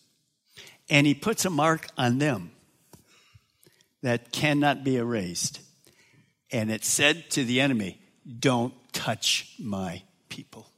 and 0.90 1.06
he 1.06 1.14
puts 1.14 1.46
a 1.46 1.50
mark 1.50 1.88
on 1.98 2.20
them 2.20 2.52
that 4.04 4.32
cannot 4.32 4.84
be 4.84 4.98
erased. 4.98 5.62
And 6.52 6.72
it 6.72 6.86
said 6.86 7.30
to 7.32 7.44
the 7.44 7.62
enemy, 7.62 8.00
Don't 8.40 8.74
touch 8.94 9.54
my 9.60 10.04
people. 10.30 10.70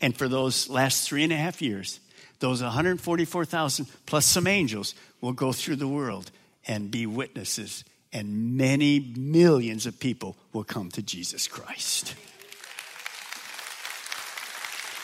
And 0.00 0.16
for 0.16 0.28
those 0.28 0.68
last 0.68 1.08
three 1.08 1.22
and 1.22 1.32
a 1.32 1.36
half 1.36 1.62
years, 1.62 2.00
those 2.38 2.62
144,000 2.62 3.86
plus 4.04 4.26
some 4.26 4.46
angels 4.46 4.94
will 5.20 5.32
go 5.32 5.52
through 5.52 5.76
the 5.76 5.88
world 5.88 6.30
and 6.66 6.90
be 6.90 7.06
witnesses, 7.06 7.84
and 8.12 8.56
many 8.56 9.00
millions 9.16 9.86
of 9.86 9.98
people 9.98 10.36
will 10.52 10.64
come 10.64 10.90
to 10.90 11.02
Jesus 11.02 11.48
Christ. 11.48 12.14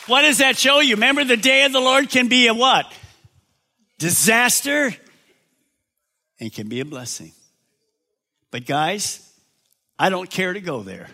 What 0.07 0.23
does 0.23 0.39
that 0.39 0.57
show 0.57 0.81
you? 0.81 0.95
Remember, 0.95 1.23
the 1.23 1.37
day 1.37 1.63
of 1.63 1.71
the 1.71 1.79
Lord 1.79 2.09
can 2.09 2.27
be 2.27 2.47
a 2.47 2.53
what? 2.53 2.91
Disaster 3.99 4.93
and 6.39 6.51
can 6.51 6.67
be 6.67 6.81
a 6.81 6.85
blessing. 6.85 7.31
But 8.51 8.65
guys, 8.65 9.27
I 9.97 10.09
don't 10.09 10.29
care 10.29 10.51
to 10.51 10.59
go 10.59 10.83
there. 10.83 11.07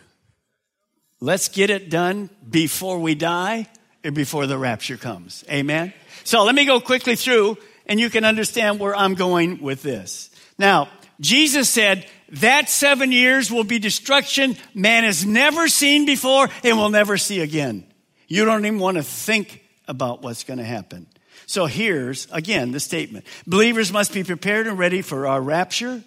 Let's 1.22 1.50
get 1.50 1.70
it 1.70 1.90
done 1.90 2.30
before 2.50 3.00
we 3.00 3.14
die 3.14 3.68
before 4.02 4.48
the 4.48 4.58
rapture 4.58 4.98
comes. 4.98 5.44
Amen? 5.50 5.94
So 6.24 6.44
let 6.44 6.56
me 6.56 6.66
go 6.66 6.80
quickly 6.80 7.16
through 7.16 7.58
and 7.86 8.00
you 8.00 8.10
can 8.10 8.24
understand 8.24 8.80
where 8.80 8.96
I'm 8.96 9.16
going 9.16 9.62
with 9.62 9.82
this. 9.82 10.30
Now, 10.58 10.90
Jesus 11.20 11.70
said 11.70 12.06
that 12.34 12.70
seven 12.70 13.12
years 13.12 13.52
will 13.52 13.64
be 13.64 13.80
destruction 13.80 14.56
man 14.74 15.04
has 15.04 15.26
never 15.26 15.68
seen 15.68 16.06
before 16.06 16.48
and 16.64 16.78
will 16.78 16.90
never 16.90 17.18
see 17.18 17.42
again. 17.42 17.86
You 18.28 18.46
don't 18.46 18.66
even 18.66 18.80
want 18.80 18.98
to 18.98 19.04
think 19.04 19.64
about 19.88 20.22
what's 20.22 20.44
going 20.44 20.60
to 20.60 20.66
happen. 20.66 21.08
So 21.48 21.66
here's 21.66 22.28
again 22.32 22.72
the 22.72 22.80
statement 22.80 23.26
believers 23.48 23.92
must 23.92 24.14
be 24.14 24.24
prepared 24.24 24.68
and 24.68 24.78
ready 24.78 25.02
for 25.02 25.26
our 25.26 25.42
rapture 25.42 26.04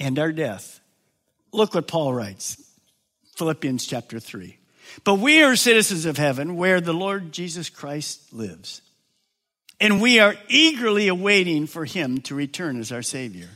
and 0.00 0.18
our 0.18 0.32
death. 0.32 0.80
Look 1.52 1.74
what 1.74 1.86
Paul 1.86 2.14
writes 2.14 2.62
Philippians 3.36 3.86
chapter 3.86 4.18
3. 4.18 4.55
But 5.04 5.14
we 5.14 5.42
are 5.42 5.56
citizens 5.56 6.06
of 6.06 6.16
heaven 6.16 6.56
where 6.56 6.80
the 6.80 6.92
Lord 6.92 7.32
Jesus 7.32 7.70
Christ 7.70 8.32
lives. 8.32 8.82
And 9.80 10.00
we 10.00 10.18
are 10.20 10.34
eagerly 10.48 11.08
awaiting 11.08 11.66
for 11.66 11.84
him 11.84 12.20
to 12.22 12.34
return 12.34 12.80
as 12.80 12.92
our 12.92 13.02
Savior. 13.02 13.48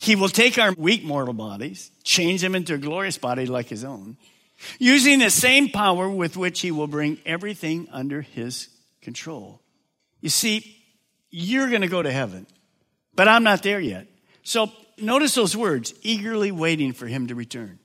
He 0.00 0.16
will 0.16 0.28
take 0.28 0.58
our 0.58 0.72
weak 0.72 1.04
mortal 1.04 1.34
bodies, 1.34 1.90
change 2.04 2.42
them 2.42 2.54
into 2.54 2.74
a 2.74 2.78
glorious 2.78 3.18
body 3.18 3.46
like 3.46 3.68
his 3.68 3.84
own 3.84 4.16
using 4.78 5.18
the 5.18 5.30
same 5.30 5.68
power 5.68 6.08
with 6.08 6.36
which 6.36 6.60
he 6.60 6.70
will 6.70 6.86
bring 6.86 7.18
everything 7.24 7.88
under 7.92 8.22
his 8.22 8.68
control. 9.00 9.60
You 10.20 10.28
see, 10.28 10.76
you're 11.30 11.68
going 11.68 11.82
to 11.82 11.88
go 11.88 12.02
to 12.02 12.12
heaven, 12.12 12.46
but 13.14 13.28
I'm 13.28 13.42
not 13.42 13.62
there 13.62 13.80
yet. 13.80 14.06
So 14.42 14.70
notice 14.98 15.34
those 15.34 15.56
words 15.56 15.94
eagerly 16.02 16.52
waiting 16.52 16.92
for 16.92 17.06
him 17.06 17.28
to 17.28 17.34
return. 17.34 17.78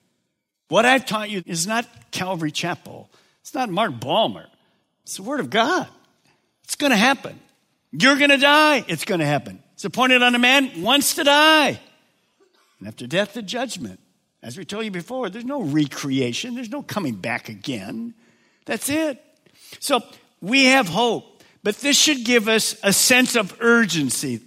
What 0.67 0.85
I've 0.85 1.05
taught 1.05 1.29
you 1.29 1.43
is 1.45 1.65
not 1.65 1.85
Calvary 2.11 2.51
Chapel, 2.51 3.09
it's 3.41 3.53
not 3.53 3.69
Mark 3.69 3.99
Balmer, 3.99 4.47
it's 5.03 5.17
the 5.17 5.23
Word 5.23 5.39
of 5.39 5.49
God. 5.49 5.87
It's 6.63 6.75
going 6.75 6.91
to 6.91 6.97
happen. 6.97 7.39
You're 7.93 8.17
going 8.17 8.29
to 8.29 8.37
die, 8.37 8.83
it's 8.89 9.05
going 9.05 9.21
to 9.21 9.25
happen. 9.25 9.63
It's 9.73 9.85
appointed 9.85 10.21
on 10.21 10.35
a 10.35 10.39
man 10.39 10.81
wants 10.81 11.15
to 11.15 11.23
die. 11.23 11.79
And 12.79 12.87
after 12.87 13.07
death, 13.07 13.33
the 13.33 13.41
judgment. 13.41 13.99
As 14.43 14.57
we 14.57 14.65
told 14.65 14.85
you 14.85 14.91
before, 14.91 15.29
there's 15.29 15.45
no 15.45 15.61
recreation, 15.61 16.55
there's 16.55 16.69
no 16.69 16.83
coming 16.83 17.15
back 17.15 17.49
again. 17.49 18.13
That's 18.65 18.89
it. 18.89 19.23
So 19.79 20.01
we 20.41 20.65
have 20.65 20.87
hope, 20.87 21.43
but 21.63 21.77
this 21.77 21.97
should 21.97 22.25
give 22.25 22.47
us 22.47 22.75
a 22.83 22.91
sense 22.91 23.35
of 23.35 23.55
urgency. 23.61 24.41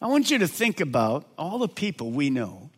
I 0.00 0.06
want 0.06 0.30
you 0.30 0.38
to 0.38 0.48
think 0.48 0.80
about 0.80 1.26
all 1.36 1.58
the 1.58 1.68
people 1.68 2.10
we 2.10 2.30
know, 2.30 2.70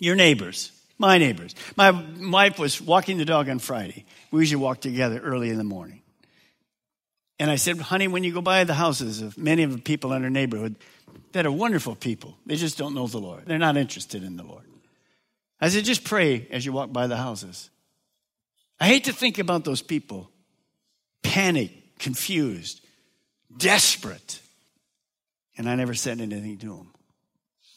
your 0.00 0.16
neighbors, 0.16 0.72
my 0.98 1.18
neighbors. 1.18 1.54
My 1.76 1.90
wife 1.90 2.58
was 2.58 2.80
walking 2.80 3.18
the 3.18 3.24
dog 3.24 3.48
on 3.48 3.58
Friday. 3.58 4.04
We 4.30 4.40
usually 4.40 4.62
walk 4.62 4.80
together 4.80 5.18
early 5.18 5.50
in 5.50 5.58
the 5.58 5.64
morning. 5.64 6.02
And 7.38 7.50
I 7.50 7.56
said, 7.56 7.78
honey, 7.78 8.06
when 8.06 8.22
you 8.22 8.32
go 8.32 8.40
by 8.40 8.62
the 8.64 8.74
houses 8.74 9.20
of 9.20 9.36
many 9.36 9.64
of 9.64 9.72
the 9.72 9.78
people 9.78 10.12
in 10.12 10.22
our 10.22 10.30
neighborhood 10.30 10.76
that 11.32 11.44
are 11.44 11.50
wonderful 11.50 11.96
people, 11.96 12.36
they 12.46 12.56
just 12.56 12.78
don't 12.78 12.94
know 12.94 13.06
the 13.06 13.18
Lord. 13.18 13.46
They're 13.46 13.58
not 13.58 13.76
interested 13.76 14.22
in 14.22 14.36
the 14.36 14.44
Lord. 14.44 14.64
I 15.60 15.68
said, 15.68 15.84
just 15.84 16.04
pray 16.04 16.46
as 16.50 16.64
you 16.64 16.72
walk 16.72 16.92
by 16.92 17.06
the 17.08 17.16
houses. 17.16 17.70
I 18.78 18.86
hate 18.86 19.04
to 19.04 19.12
think 19.12 19.38
about 19.38 19.64
those 19.64 19.82
people 19.82 20.30
panicked, 21.22 21.98
confused, 21.98 22.80
desperate. 23.56 24.40
And 25.56 25.68
I 25.68 25.74
never 25.74 25.94
said 25.94 26.20
anything 26.20 26.58
to 26.58 26.76
them. 26.76 26.91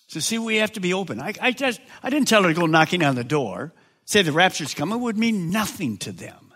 So, 0.08 0.20
see, 0.20 0.38
we 0.38 0.58
have 0.58 0.74
to 0.74 0.80
be 0.80 0.94
open. 0.94 1.20
I, 1.20 1.34
I, 1.42 1.52
just, 1.52 1.82
I 2.04 2.10
didn't 2.10 2.28
tell 2.28 2.44
her 2.44 2.50
to 2.50 2.60
go 2.60 2.66
knocking 2.66 3.04
on 3.04 3.16
the 3.16 3.24
door, 3.24 3.74
say 4.06 4.22
the 4.22 4.32
rapture's 4.32 4.74
coming, 4.74 5.00
would 5.02 5.18
mean 5.18 5.50
nothing 5.50 5.98
to 6.00 6.12
them. 6.12 6.54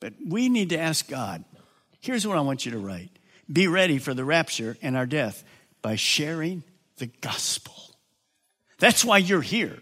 But 0.00 0.14
we 0.26 0.48
need 0.48 0.70
to 0.70 0.78
ask 0.78 1.08
God 1.08 1.44
here's 2.00 2.26
what 2.26 2.36
I 2.36 2.42
want 2.42 2.66
you 2.66 2.72
to 2.72 2.78
write 2.78 3.10
be 3.50 3.68
ready 3.68 3.98
for 3.98 4.14
the 4.14 4.24
rapture 4.24 4.76
and 4.82 4.96
our 4.96 5.06
death 5.06 5.44
by 5.82 5.96
sharing 5.96 6.62
the 6.96 7.06
gospel. 7.06 7.74
That's 8.78 9.04
why 9.04 9.18
you're 9.18 9.42
here. 9.42 9.78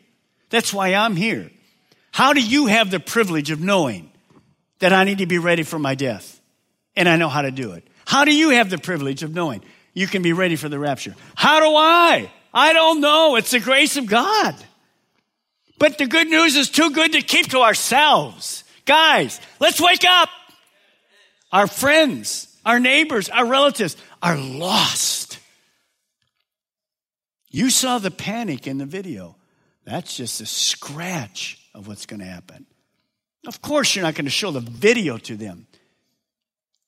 That's 0.50 0.72
why 0.72 0.94
I'm 0.94 1.16
here. 1.16 1.50
How 2.10 2.32
do 2.32 2.42
you 2.42 2.66
have 2.66 2.90
the 2.90 3.00
privilege 3.00 3.50
of 3.50 3.60
knowing 3.60 4.12
that 4.82 4.92
I 4.92 5.04
need 5.04 5.18
to 5.18 5.26
be 5.26 5.38
ready 5.38 5.62
for 5.62 5.78
my 5.78 5.94
death. 5.94 6.40
And 6.96 7.08
I 7.08 7.14
know 7.14 7.28
how 7.28 7.42
to 7.42 7.52
do 7.52 7.72
it. 7.72 7.86
How 8.04 8.24
do 8.24 8.34
you 8.34 8.50
have 8.50 8.68
the 8.68 8.78
privilege 8.78 9.22
of 9.22 9.32
knowing 9.32 9.62
you 9.94 10.06
can 10.06 10.22
be 10.22 10.32
ready 10.32 10.56
for 10.56 10.68
the 10.68 10.78
rapture? 10.78 11.14
How 11.34 11.60
do 11.60 11.74
I? 11.76 12.30
I 12.54 12.72
don't 12.72 13.00
know. 13.00 13.36
It's 13.36 13.50
the 13.50 13.60
grace 13.60 13.96
of 13.96 14.06
God. 14.06 14.54
But 15.78 15.98
the 15.98 16.06
good 16.06 16.28
news 16.28 16.56
is 16.56 16.70
too 16.70 16.90
good 16.90 17.12
to 17.12 17.22
keep 17.22 17.50
to 17.50 17.60
ourselves. 17.60 18.64
Guys, 18.84 19.40
let's 19.58 19.80
wake 19.80 20.04
up. 20.04 20.28
Our 21.50 21.66
friends, 21.66 22.48
our 22.64 22.80
neighbors, 22.80 23.28
our 23.28 23.46
relatives 23.46 23.96
are 24.22 24.36
lost. 24.36 25.38
You 27.50 27.68
saw 27.68 27.98
the 27.98 28.10
panic 28.10 28.66
in 28.66 28.78
the 28.78 28.86
video. 28.86 29.36
That's 29.84 30.16
just 30.16 30.40
a 30.40 30.46
scratch 30.46 31.60
of 31.74 31.86
what's 31.86 32.06
going 32.06 32.20
to 32.20 32.26
happen. 32.26 32.66
Of 33.46 33.60
course, 33.60 33.94
you're 33.94 34.04
not 34.04 34.14
going 34.14 34.24
to 34.24 34.30
show 34.30 34.52
the 34.52 34.60
video 34.60 35.18
to 35.18 35.36
them. 35.36 35.66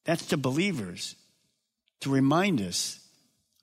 That's 0.05 0.27
to 0.27 0.37
believers 0.37 1.17
to 2.05 2.11
remind 2.11 2.61
us 2.61 3.01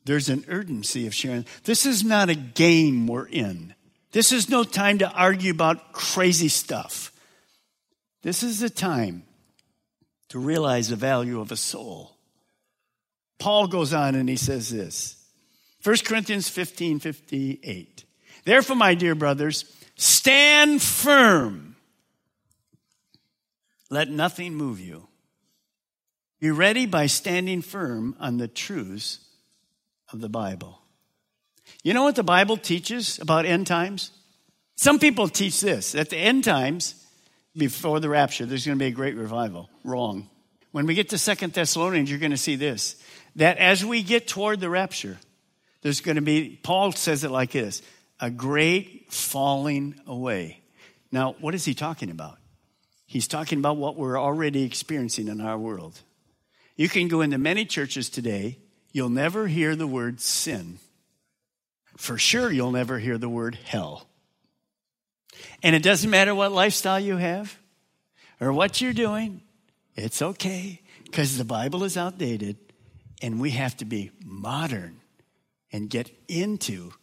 there's 0.06 0.30
an 0.30 0.44
urgency 0.48 1.06
of 1.08 1.14
sharing. 1.14 1.46
This 1.64 1.86
is 1.86 2.04
not 2.04 2.30
a 2.30 2.36
game 2.36 3.08
we're 3.08 3.28
in. 3.28 3.76
This 4.12 4.32
is 4.32 4.50
no 4.50 4.64
time 4.64 4.98
to 4.98 5.12
argue 5.12 5.52
about 5.52 5.94
crazy 5.94 6.48
stuff. 6.48 7.12
This 8.24 8.44
is 8.44 8.60
the 8.60 8.70
time 8.70 9.24
to 10.30 10.40
realize 10.40 10.90
the 10.90 10.96
value 10.96 11.40
of 11.40 11.52
a 11.52 11.56
soul. 11.56 12.18
Paul 13.38 13.68
goes 13.68 13.94
on 13.94 14.16
and 14.16 14.28
he 14.28 14.38
says 14.38 14.70
this 14.70 15.24
1 15.84 15.98
Corinthians 16.04 16.50
15 16.50 17.00
58. 17.00 18.06
Therefore, 18.44 18.76
my 18.76 18.96
dear 18.96 19.14
brothers, 19.14 19.66
stand 19.96 20.82
firm. 20.82 21.76
Let 23.92 24.10
nothing 24.10 24.56
move 24.56 24.80
you. 24.80 25.08
Be 26.42 26.52
ready 26.52 26.88
by 26.88 27.06
standing 27.06 27.62
firm 27.62 28.16
on 28.20 28.38
the 28.38 28.48
truths 28.48 29.20
of 30.12 30.20
the 30.20 30.28
Bible. 30.28 30.82
You 31.84 31.94
know 31.94 32.04
what 32.04 32.16
the 32.16 32.24
Bible 32.24 32.58
teaches 32.58 33.20
about 33.20 33.46
end 33.46 33.68
times? 33.68 34.12
Some 34.76 34.98
people 34.98 35.30
teach 35.30 35.62
this 35.62 35.94
at 35.94 36.10
the 36.10 36.18
end 36.18 36.44
times, 36.44 36.96
before 37.56 38.00
the 38.00 38.10
rapture, 38.10 38.46
there's 38.46 38.66
going 38.66 38.78
to 38.78 38.84
be 38.84 38.88
a 38.88 38.92
great 38.92 39.16
revival. 39.16 39.70
Wrong. 39.84 40.30
When 40.72 40.86
we 40.86 40.94
get 40.94 41.10
to 41.10 41.18
Second 41.18 41.54
Thessalonians, 41.54 42.10
you're 42.10 42.20
going 42.20 42.32
to 42.32 42.38
see 42.38 42.56
this 42.56 42.96
that 43.36 43.58
as 43.58 43.86
we 43.86 44.04
get 44.04 44.28
toward 44.28 44.60
the 44.60 44.70
rapture, 44.70 45.18
there's 45.82 46.02
going 46.02 46.16
to 46.16 46.22
be, 46.22 46.60
Paul 46.64 46.92
says 46.92 47.24
it 47.24 47.32
like 47.32 47.52
this 47.52 47.82
a 48.20 48.30
great 48.30 49.12
falling 49.12 49.96
away. 50.08 50.62
Now, 51.12 51.36
what 51.40 51.56
is 51.56 51.66
he 51.66 51.74
talking 51.74 52.10
about? 52.10 52.38
He's 53.06 53.28
talking 53.28 53.60
about 53.60 53.78
what 53.78 53.96
we're 53.96 54.20
already 54.20 54.64
experiencing 54.64 55.28
in 55.28 55.42
our 55.42 55.58
world. 55.58 56.02
You 56.82 56.90
can 56.90 57.10
go 57.10 57.22
into 57.22 57.38
many 57.38 57.66
churches 57.66 58.10
today, 58.10 58.58
you'll 58.92 59.10
never 59.10 59.46
hear 59.46 59.76
the 59.76 59.86
word 59.86 60.20
sin. 60.20 60.80
For 61.96 62.18
sure, 62.18 62.52
you'll 62.52 62.72
never 62.72 62.98
hear 62.98 63.20
the 63.20 63.30
word 63.30 63.54
hell. 63.54 64.08
And 65.62 65.76
it 65.76 65.84
doesn't 65.84 66.10
matter 66.10 66.34
what 66.34 66.52
lifestyle 66.52 67.00
you 67.00 67.18
have 67.18 67.56
or 68.40 68.52
what 68.52 68.82
you're 68.82 68.94
doing, 68.94 69.42
it's 69.96 70.24
okay 70.24 70.82
because 71.04 71.38
the 71.38 71.46
Bible 71.46 71.84
is 71.84 71.98
outdated 71.98 72.58
and 73.22 73.40
we 73.40 73.52
have 73.52 73.78
to 73.78 73.86
be 73.86 74.10
modern 74.26 75.02
and 75.72 75.88
get 75.88 76.10
into 76.28 76.94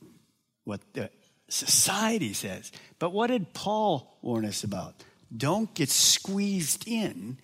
what 0.65 0.81
the 0.95 1.09
society 1.49 2.33
says. 2.33 2.73
But 2.99 3.11
what 3.11 3.29
did 3.29 3.55
Paul 3.55 4.19
warn 4.23 4.45
us 4.45 4.65
about? 4.65 4.97
Don't 5.37 5.73
get 5.73 5.89
squeezed 5.89 6.89
in 6.89 7.39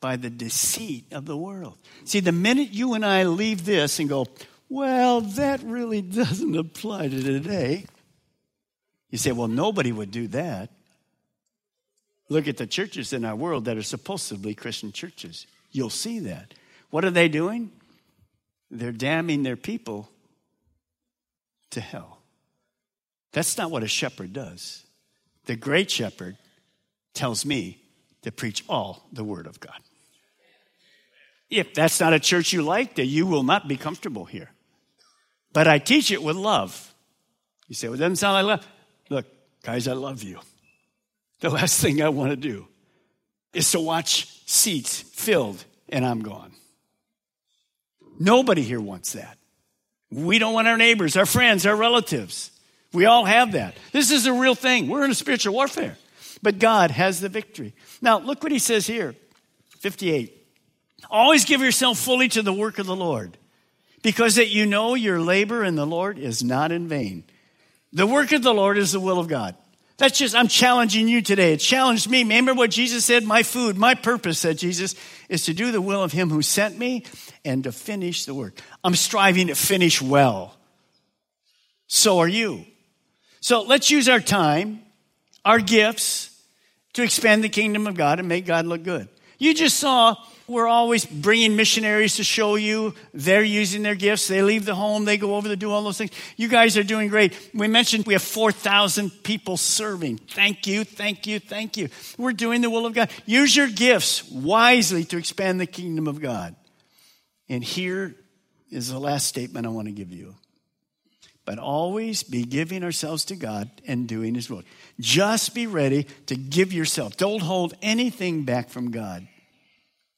by 0.00 0.16
the 0.16 0.30
deceit 0.30 1.12
of 1.12 1.26
the 1.26 1.36
world. 1.36 1.78
See, 2.04 2.20
the 2.20 2.32
minute 2.32 2.70
you 2.70 2.94
and 2.94 3.04
I 3.04 3.24
leave 3.24 3.64
this 3.64 3.98
and 3.98 4.08
go, 4.08 4.26
well, 4.68 5.20
that 5.20 5.62
really 5.62 6.02
doesn't 6.02 6.56
apply 6.56 7.08
to 7.08 7.22
today, 7.22 7.86
you 9.10 9.18
say, 9.18 9.32
well, 9.32 9.48
nobody 9.48 9.92
would 9.92 10.10
do 10.10 10.28
that. 10.28 10.70
Look 12.28 12.46
at 12.46 12.58
the 12.58 12.66
churches 12.66 13.12
in 13.12 13.24
our 13.24 13.34
world 13.34 13.64
that 13.64 13.78
are 13.78 13.82
supposedly 13.82 14.54
Christian 14.54 14.92
churches. 14.92 15.46
You'll 15.72 15.90
see 15.90 16.20
that. 16.20 16.52
What 16.90 17.04
are 17.04 17.10
they 17.10 17.28
doing? 17.28 17.70
They're 18.70 18.92
damning 18.92 19.42
their 19.42 19.56
people 19.56 20.10
to 21.70 21.80
hell. 21.80 22.18
That's 23.32 23.56
not 23.56 23.70
what 23.70 23.82
a 23.82 23.88
shepherd 23.88 24.32
does. 24.32 24.84
The 25.46 25.56
great 25.56 25.90
shepherd 25.90 26.36
tells 27.14 27.46
me 27.46 27.80
to 28.22 28.32
preach 28.32 28.64
all 28.68 29.06
the 29.12 29.24
word 29.24 29.46
of 29.46 29.60
God. 29.60 29.80
If 31.50 31.74
that's 31.74 31.98
not 32.00 32.12
a 32.12 32.20
church 32.20 32.52
you 32.52 32.62
like, 32.62 32.96
then 32.96 33.06
you 33.06 33.26
will 33.26 33.42
not 33.42 33.68
be 33.68 33.76
comfortable 33.76 34.24
here. 34.24 34.50
But 35.52 35.66
I 35.66 35.78
teach 35.78 36.10
it 36.10 36.22
with 36.22 36.36
love. 36.36 36.94
You 37.68 37.74
say, 37.74 37.88
well, 37.88 37.94
it 37.94 37.98
doesn't 37.98 38.16
sound 38.16 38.34
like 38.34 38.58
love. 38.58 38.68
Look, 39.08 39.26
guys, 39.62 39.88
I 39.88 39.94
love 39.94 40.22
you. 40.22 40.40
The 41.40 41.50
last 41.50 41.80
thing 41.82 42.02
I 42.02 42.08
want 42.10 42.30
to 42.30 42.36
do 42.36 42.68
is 43.52 43.70
to 43.72 43.80
watch 43.80 44.42
seats 44.46 45.00
filled 45.00 45.64
and 45.88 46.04
I'm 46.04 46.20
gone. 46.20 46.52
Nobody 48.18 48.62
here 48.62 48.80
wants 48.80 49.12
that. 49.12 49.38
We 50.10 50.38
don't 50.38 50.54
want 50.54 50.68
our 50.68 50.76
neighbors, 50.76 51.16
our 51.16 51.26
friends, 51.26 51.66
our 51.66 51.76
relatives. 51.76 52.50
We 52.92 53.04
all 53.04 53.24
have 53.24 53.52
that. 53.52 53.76
This 53.92 54.10
is 54.10 54.26
a 54.26 54.32
real 54.32 54.54
thing. 54.54 54.88
We're 54.88 55.04
in 55.04 55.10
a 55.10 55.14
spiritual 55.14 55.54
warfare. 55.54 55.96
But 56.42 56.58
God 56.58 56.90
has 56.90 57.20
the 57.20 57.28
victory. 57.28 57.74
Now, 58.00 58.18
look 58.18 58.42
what 58.42 58.52
he 58.52 58.58
says 58.58 58.86
here 58.86 59.14
58. 59.80 60.37
Always 61.10 61.44
give 61.44 61.60
yourself 61.60 61.98
fully 61.98 62.28
to 62.28 62.42
the 62.42 62.52
work 62.52 62.78
of 62.78 62.86
the 62.86 62.96
Lord, 62.96 63.38
because 64.02 64.36
that 64.36 64.48
you 64.48 64.66
know 64.66 64.94
your 64.94 65.20
labor 65.20 65.64
in 65.64 65.74
the 65.74 65.86
Lord 65.86 66.18
is 66.18 66.42
not 66.42 66.72
in 66.72 66.88
vain. 66.88 67.24
The 67.92 68.06
work 68.06 68.32
of 68.32 68.42
the 68.42 68.52
Lord 68.54 68.78
is 68.78 68.92
the 68.92 69.00
will 69.00 69.18
of 69.18 69.28
God. 69.28 69.54
That's 69.96 70.18
just, 70.18 70.36
I'm 70.36 70.46
challenging 70.46 71.08
you 71.08 71.22
today. 71.22 71.54
It 71.54 71.58
challenged 71.58 72.08
me. 72.08 72.22
Remember 72.22 72.54
what 72.54 72.70
Jesus 72.70 73.04
said? 73.04 73.24
My 73.24 73.42
food, 73.42 73.76
my 73.76 73.94
purpose, 73.94 74.38
said 74.38 74.56
Jesus, 74.56 74.94
is 75.28 75.46
to 75.46 75.54
do 75.54 75.72
the 75.72 75.80
will 75.80 76.02
of 76.02 76.12
him 76.12 76.30
who 76.30 76.40
sent 76.40 76.78
me 76.78 77.04
and 77.44 77.64
to 77.64 77.72
finish 77.72 78.24
the 78.24 78.34
work. 78.34 78.60
I'm 78.84 78.94
striving 78.94 79.48
to 79.48 79.56
finish 79.56 80.00
well. 80.00 80.54
So 81.88 82.18
are 82.18 82.28
you. 82.28 82.64
So 83.40 83.62
let's 83.62 83.90
use 83.90 84.08
our 84.08 84.20
time, 84.20 84.82
our 85.44 85.58
gifts, 85.58 86.30
to 86.92 87.02
expand 87.02 87.42
the 87.42 87.48
kingdom 87.48 87.88
of 87.88 87.94
God 87.94 88.20
and 88.20 88.28
make 88.28 88.46
God 88.46 88.66
look 88.66 88.84
good. 88.84 89.08
You 89.38 89.52
just 89.52 89.78
saw 89.78 90.14
we're 90.48 90.66
always 90.66 91.04
bringing 91.04 91.56
missionaries 91.56 92.16
to 92.16 92.24
show 92.24 92.56
you 92.56 92.94
they're 93.12 93.44
using 93.44 93.82
their 93.82 93.94
gifts. 93.94 94.28
They 94.28 94.42
leave 94.42 94.64
the 94.64 94.74
home, 94.74 95.04
they 95.04 95.18
go 95.18 95.36
over 95.36 95.48
to 95.48 95.56
do 95.56 95.70
all 95.70 95.84
those 95.84 95.98
things. 95.98 96.10
You 96.36 96.48
guys 96.48 96.76
are 96.76 96.82
doing 96.82 97.08
great. 97.08 97.50
We 97.54 97.68
mentioned 97.68 98.06
we 98.06 98.14
have 98.14 98.22
4,000 98.22 99.10
people 99.22 99.56
serving. 99.56 100.18
Thank 100.18 100.66
you, 100.66 100.84
thank 100.84 101.26
you, 101.26 101.38
thank 101.38 101.76
you. 101.76 101.88
We're 102.16 102.32
doing 102.32 102.62
the 102.62 102.70
will 102.70 102.86
of 102.86 102.94
God. 102.94 103.10
Use 103.26 103.54
your 103.54 103.68
gifts 103.68 104.28
wisely 104.30 105.04
to 105.04 105.18
expand 105.18 105.60
the 105.60 105.66
kingdom 105.66 106.08
of 106.08 106.20
God. 106.20 106.56
And 107.48 107.62
here 107.62 108.14
is 108.70 108.90
the 108.90 108.98
last 108.98 109.26
statement 109.26 109.66
I 109.66 109.70
want 109.70 109.86
to 109.86 109.92
give 109.92 110.12
you. 110.12 110.34
But 111.44 111.58
always 111.58 112.22
be 112.22 112.44
giving 112.44 112.84
ourselves 112.84 113.24
to 113.26 113.36
God 113.36 113.70
and 113.86 114.06
doing 114.06 114.34
His 114.34 114.50
will. 114.50 114.62
Just 115.00 115.54
be 115.54 115.66
ready 115.66 116.06
to 116.26 116.36
give 116.36 116.74
yourself. 116.74 117.16
Don't 117.16 117.40
hold 117.40 117.74
anything 117.80 118.44
back 118.44 118.68
from 118.68 118.90
God. 118.90 119.26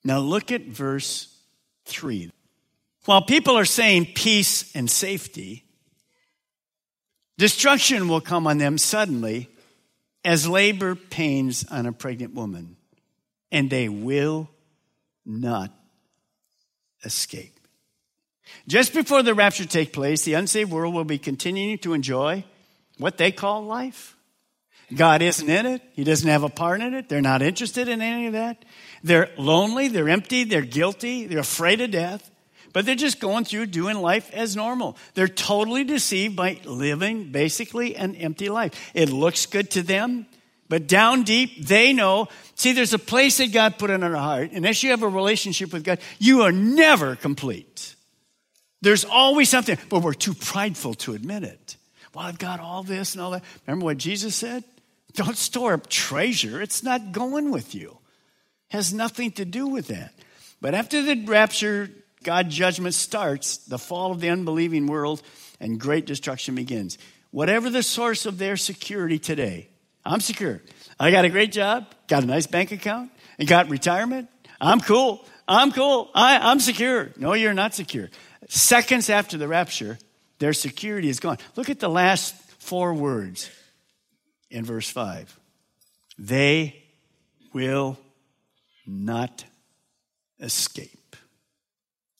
Now 0.04 0.18
look 0.18 0.50
at 0.50 0.62
verse 0.62 1.34
3. 1.86 2.30
While 3.04 3.22
people 3.22 3.56
are 3.56 3.64
saying 3.64 4.12
peace 4.14 4.74
and 4.74 4.90
safety, 4.90 5.64
destruction 7.38 8.08
will 8.08 8.20
come 8.20 8.46
on 8.46 8.58
them 8.58 8.78
suddenly 8.78 9.48
as 10.24 10.46
labor 10.46 10.94
pains 10.94 11.64
on 11.70 11.86
a 11.86 11.92
pregnant 11.92 12.34
woman, 12.34 12.76
and 13.50 13.70
they 13.70 13.88
will 13.88 14.48
not 15.24 15.72
escape. 17.04 17.58
Just 18.66 18.92
before 18.92 19.22
the 19.22 19.34
rapture 19.34 19.64
takes 19.64 19.92
place, 19.92 20.24
the 20.24 20.34
unsaved 20.34 20.70
world 20.70 20.94
will 20.94 21.04
be 21.04 21.18
continuing 21.18 21.78
to 21.78 21.94
enjoy 21.94 22.44
what 22.98 23.16
they 23.16 23.32
call 23.32 23.64
life. 23.64 24.16
God 24.94 25.22
isn't 25.22 25.48
in 25.48 25.66
it. 25.66 25.82
He 25.92 26.04
doesn't 26.04 26.28
have 26.28 26.42
a 26.42 26.48
part 26.48 26.80
in 26.80 26.94
it. 26.94 27.08
They're 27.08 27.20
not 27.20 27.42
interested 27.42 27.88
in 27.88 28.00
any 28.00 28.26
of 28.26 28.32
that. 28.32 28.64
They're 29.04 29.30
lonely. 29.38 29.88
They're 29.88 30.08
empty. 30.08 30.44
They're 30.44 30.62
guilty. 30.62 31.26
They're 31.26 31.38
afraid 31.38 31.80
of 31.80 31.90
death. 31.90 32.30
But 32.72 32.86
they're 32.86 32.94
just 32.94 33.20
going 33.20 33.44
through 33.44 33.66
doing 33.66 33.96
life 33.98 34.32
as 34.32 34.54
normal. 34.54 34.96
They're 35.14 35.28
totally 35.28 35.84
deceived 35.84 36.36
by 36.36 36.60
living 36.64 37.32
basically 37.32 37.96
an 37.96 38.14
empty 38.14 38.48
life. 38.48 38.90
It 38.94 39.10
looks 39.10 39.46
good 39.46 39.70
to 39.72 39.82
them, 39.82 40.26
but 40.68 40.86
down 40.86 41.24
deep, 41.24 41.66
they 41.66 41.92
know. 41.92 42.28
See, 42.54 42.72
there's 42.72 42.92
a 42.92 42.98
place 42.98 43.38
that 43.38 43.52
God 43.52 43.76
put 43.78 43.90
in 43.90 44.04
our 44.04 44.14
heart. 44.14 44.52
As 44.52 44.82
you 44.84 44.90
have 44.90 45.02
a 45.02 45.08
relationship 45.08 45.72
with 45.72 45.82
God, 45.82 45.98
you 46.20 46.42
are 46.42 46.52
never 46.52 47.16
complete. 47.16 47.96
There's 48.82 49.04
always 49.04 49.48
something, 49.48 49.76
but 49.88 50.02
we're 50.02 50.14
too 50.14 50.34
prideful 50.34 50.94
to 50.94 51.14
admit 51.14 51.42
it. 51.42 51.76
Well, 52.14 52.24
I've 52.24 52.38
got 52.38 52.60
all 52.60 52.84
this 52.84 53.14
and 53.14 53.22
all 53.22 53.32
that. 53.32 53.42
Remember 53.66 53.84
what 53.84 53.98
Jesus 53.98 54.36
said? 54.36 54.62
Don't 55.14 55.36
store 55.36 55.74
up 55.74 55.88
treasure, 55.88 56.60
it's 56.60 56.82
not 56.82 57.12
going 57.12 57.50
with 57.50 57.74
you. 57.74 57.98
Has 58.68 58.92
nothing 58.94 59.32
to 59.32 59.44
do 59.44 59.66
with 59.66 59.88
that. 59.88 60.12
But 60.60 60.74
after 60.74 61.02
the 61.02 61.24
rapture, 61.24 61.90
God 62.22 62.50
judgment 62.50 62.94
starts, 62.94 63.58
the 63.58 63.78
fall 63.78 64.12
of 64.12 64.20
the 64.20 64.28
unbelieving 64.28 64.86
world, 64.86 65.22
and 65.58 65.80
great 65.80 66.06
destruction 66.06 66.54
begins. 66.54 66.98
Whatever 67.30 67.70
the 67.70 67.82
source 67.82 68.26
of 68.26 68.38
their 68.38 68.56
security 68.56 69.18
today, 69.18 69.68
I'm 70.04 70.20
secure. 70.20 70.60
I 70.98 71.10
got 71.10 71.24
a 71.24 71.28
great 71.28 71.52
job, 71.52 71.86
got 72.08 72.22
a 72.22 72.26
nice 72.26 72.46
bank 72.46 72.72
account, 72.72 73.10
and 73.38 73.48
got 73.48 73.68
retirement. 73.70 74.28
I'm 74.60 74.80
cool. 74.80 75.24
I'm 75.48 75.72
cool. 75.72 76.10
I, 76.14 76.50
I'm 76.50 76.60
secure. 76.60 77.10
No, 77.16 77.32
you're 77.32 77.54
not 77.54 77.74
secure. 77.74 78.10
Seconds 78.48 79.10
after 79.10 79.38
the 79.38 79.48
rapture, 79.48 79.98
their 80.38 80.52
security 80.52 81.08
is 81.08 81.20
gone. 81.20 81.38
Look 81.56 81.70
at 81.70 81.80
the 81.80 81.88
last 81.88 82.34
four 82.58 82.94
words 82.94 83.50
in 84.50 84.64
verse 84.64 84.88
5. 84.90 85.38
They 86.18 86.82
will 87.52 87.98
not 88.86 89.44
escape. 90.40 91.16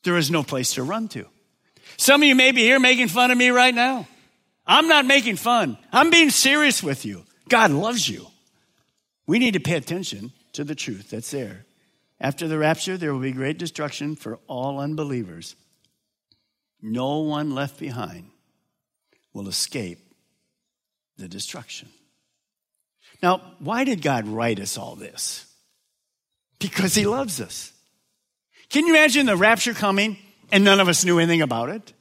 There 0.05 0.17
is 0.17 0.31
no 0.31 0.43
place 0.43 0.75
to 0.75 0.83
run 0.83 1.09
to. 1.09 1.27
Some 1.97 2.23
of 2.23 2.29
you 2.29 2.35
may 2.35 2.53
be 2.53 2.63
here 2.63 2.81
making 2.81 3.09
fun 3.09 3.31
of 3.31 3.39
me 3.39 3.51
right 3.51 3.75
now. 3.75 4.07
I'm 4.67 4.89
not 4.89 5.05
making 5.05 5.37
fun. 5.37 5.77
I'm 5.93 6.11
being 6.11 6.31
serious 6.31 6.83
with 6.83 7.05
you. 7.05 7.25
God 7.49 7.71
loves 7.71 8.09
you. 8.09 8.27
We 9.27 9.39
need 9.39 9.55
to 9.55 9.61
pay 9.61 9.75
attention 9.75 10.33
to 10.53 10.65
the 10.65 10.75
truth 10.75 11.11
that's 11.11 11.31
there. 11.31 11.67
After 12.21 12.47
the 12.47 12.59
rapture, 12.59 12.97
there 12.97 13.13
will 13.13 13.21
be 13.21 13.33
great 13.33 13.59
destruction 13.59 14.15
for 14.15 14.39
all 14.47 14.79
unbelievers. 14.79 15.57
No 16.83 17.19
one 17.19 17.55
left 17.55 17.79
behind 17.79 18.31
will 19.33 19.49
escape 19.49 19.99
the 21.17 21.29
destruction. 21.29 21.89
Now, 23.23 23.41
why 23.59 23.85
did 23.85 24.03
God 24.03 24.27
write 24.27 24.61
us 24.61 24.79
all 24.79 24.97
this? 24.97 25.47
Because 26.59 26.95
He 26.95 27.07
loves 27.07 27.41
us. 27.41 27.73
Can 28.69 28.87
you 28.87 28.95
imagine 28.95 29.27
the 29.27 29.37
rapture 29.37 29.75
coming 29.75 30.17
and 30.53 30.65
none 30.65 30.81
of 30.81 30.89
us 30.89 31.05
knew 31.05 31.19
anything 31.19 31.43
about 31.43 31.69
it? 31.69 31.93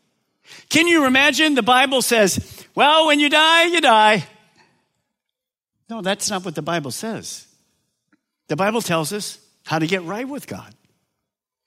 Can 0.69 0.87
you 0.87 1.05
imagine 1.05 1.55
the 1.55 1.63
Bible 1.63 2.01
says, 2.01 2.65
well, 2.75 3.07
when 3.07 3.19
you 3.19 3.29
die, 3.29 3.65
you 3.65 3.81
die. 3.81 4.25
No, 5.89 6.01
that's 6.01 6.29
not 6.29 6.45
what 6.45 6.55
the 6.55 6.61
Bible 6.61 6.91
says. 6.91 7.47
The 8.47 8.55
Bible 8.55 8.81
tells 8.81 9.11
us 9.13 9.39
how 9.65 9.79
to 9.79 9.87
get 9.87 10.03
right 10.03 10.27
with 10.27 10.47
God 10.47 10.73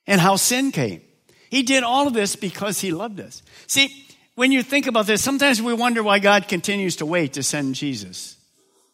and 0.06 0.20
how 0.20 0.36
sin 0.36 0.72
came. 0.72 1.02
He 1.50 1.62
did 1.62 1.82
all 1.82 2.06
of 2.06 2.14
this 2.14 2.34
because 2.34 2.80
he 2.80 2.92
loved 2.92 3.20
us. 3.20 3.42
See, 3.66 4.06
when 4.34 4.52
you 4.52 4.62
think 4.62 4.86
about 4.86 5.06
this, 5.06 5.22
sometimes 5.22 5.60
we 5.60 5.74
wonder 5.74 6.02
why 6.02 6.18
God 6.18 6.48
continues 6.48 6.96
to 6.96 7.06
wait 7.06 7.34
to 7.34 7.42
send 7.42 7.74
Jesus. 7.74 8.36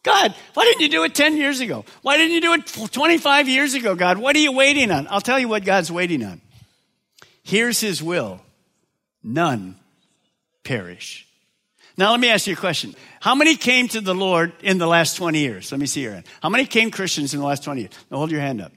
God, 0.02 0.34
why 0.54 0.64
didn't 0.64 0.80
you 0.80 0.88
do 0.88 1.04
it 1.04 1.14
10 1.14 1.36
years 1.36 1.60
ago? 1.60 1.84
Why 2.02 2.16
didn't 2.16 2.32
you 2.32 2.40
do 2.40 2.54
it 2.54 2.66
25 2.66 3.48
years 3.48 3.74
ago, 3.74 3.94
God? 3.94 4.18
What 4.18 4.36
are 4.36 4.40
you 4.40 4.52
waiting 4.52 4.90
on? 4.90 5.06
I'll 5.10 5.20
tell 5.20 5.38
you 5.38 5.48
what 5.48 5.64
God's 5.64 5.90
waiting 5.90 6.24
on. 6.24 6.40
Here's 7.42 7.80
his 7.80 8.02
will 8.02 8.40
none 9.22 9.76
perish. 10.64 11.26
Now, 11.96 12.12
let 12.12 12.20
me 12.20 12.28
ask 12.28 12.46
you 12.46 12.52
a 12.52 12.56
question. 12.56 12.94
How 13.20 13.34
many 13.34 13.56
came 13.56 13.88
to 13.88 14.00
the 14.00 14.14
Lord 14.14 14.52
in 14.62 14.78
the 14.78 14.86
last 14.86 15.16
20 15.16 15.40
years? 15.40 15.72
Let 15.72 15.80
me 15.80 15.86
see 15.86 16.02
your 16.02 16.12
hand. 16.12 16.26
How 16.40 16.48
many 16.48 16.64
came 16.64 16.92
Christians 16.92 17.34
in 17.34 17.40
the 17.40 17.46
last 17.46 17.64
20 17.64 17.80
years? 17.80 17.92
Now, 18.10 18.18
hold 18.18 18.30
your 18.30 18.40
hand 18.40 18.60
up. 18.60 18.72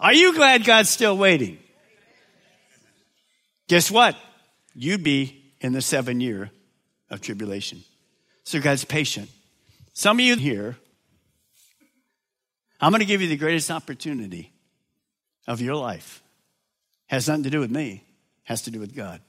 Are 0.00 0.12
you 0.12 0.34
glad 0.34 0.64
God's 0.64 0.90
still 0.90 1.16
waiting? 1.16 1.58
Guess 3.68 3.90
what? 3.90 4.16
You'd 4.74 5.04
be 5.04 5.44
in 5.60 5.72
the 5.72 5.80
seven 5.80 6.20
year 6.20 6.50
of 7.08 7.20
tribulation. 7.20 7.82
So 8.44 8.60
God's 8.60 8.84
patient. 8.84 9.30
Some 9.96 10.18
of 10.18 10.26
you 10.26 10.36
here, 10.36 10.76
I'm 12.82 12.92
going 12.92 13.00
to 13.00 13.06
give 13.06 13.22
you 13.22 13.28
the 13.28 13.38
greatest 13.38 13.70
opportunity 13.70 14.52
of 15.46 15.62
your 15.62 15.74
life. 15.74 16.22
Has 17.06 17.28
nothing 17.28 17.44
to 17.44 17.50
do 17.50 17.60
with 17.60 17.70
me, 17.70 18.04
has 18.44 18.60
to 18.62 18.70
do 18.70 18.78
with 18.78 18.94
God. 18.94 19.22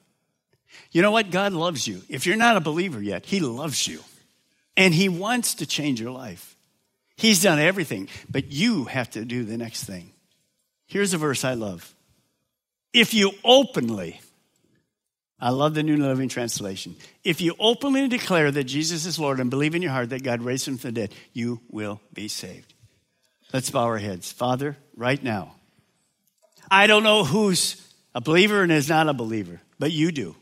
You 0.91 1.01
know 1.01 1.12
what? 1.12 1.32
God 1.32 1.53
loves 1.53 1.88
you. 1.88 2.01
If 2.10 2.27
you're 2.27 2.36
not 2.36 2.58
a 2.58 2.60
believer 2.60 3.01
yet, 3.01 3.25
He 3.25 3.39
loves 3.39 3.88
you. 3.88 4.01
And 4.75 4.93
He 4.93 5.08
wants 5.08 5.56
to 5.56 5.65
change 5.65 6.01
your 6.01 6.12
life. 6.12 6.58
He's 7.15 7.41
done 7.41 7.60
everything, 7.60 8.10
but 8.30 8.51
you 8.51 8.84
have 8.86 9.10
to 9.12 9.23
do 9.23 9.45
the 9.45 9.56
next 9.56 9.86
thing. 9.86 10.12
Here's 10.86 11.13
a 11.13 11.17
verse 11.17 11.45
I 11.45 11.53
love. 11.53 11.95
If 12.91 13.13
you 13.13 13.32
openly, 13.45 14.19
I 15.39 15.52
love 15.52 15.76
the 15.76 15.84
New 15.84 15.97
Living 15.97 16.30
Translation. 16.30 16.95
If 17.23 17.41
you 17.41 17.56
openly 17.60 18.08
declare 18.08 18.50
that 18.52 18.63
Jesus 18.63 19.06
is 19.06 19.19
Lord 19.19 19.39
and 19.39 19.50
believe 19.50 19.76
in 19.76 19.82
your 19.82 19.91
heart 19.91 20.10
that 20.10 20.23
God 20.23 20.41
raised 20.41 20.67
him 20.67 20.78
from 20.78 20.93
the 20.93 21.02
dead, 21.02 21.13
you 21.34 21.62
will 21.69 22.02
be 22.12 22.28
saved. 22.28 22.73
Let's 23.54 23.69
bow 23.69 23.84
our 23.84 24.00
heads. 24.00 24.32
Father, 24.32 24.78
right 24.95 25.21
now, 25.21 25.56
I 26.71 26.88
don't 26.88 27.04
know 27.04 27.23
who's 27.23 27.82
a 28.15 28.21
believer 28.21 28.63
and 28.63 28.71
is 28.71 28.89
not 28.89 29.08
a 29.08 29.13
believer, 29.13 29.62
but 29.78 29.91
you 29.91 30.12
do. 30.12 30.36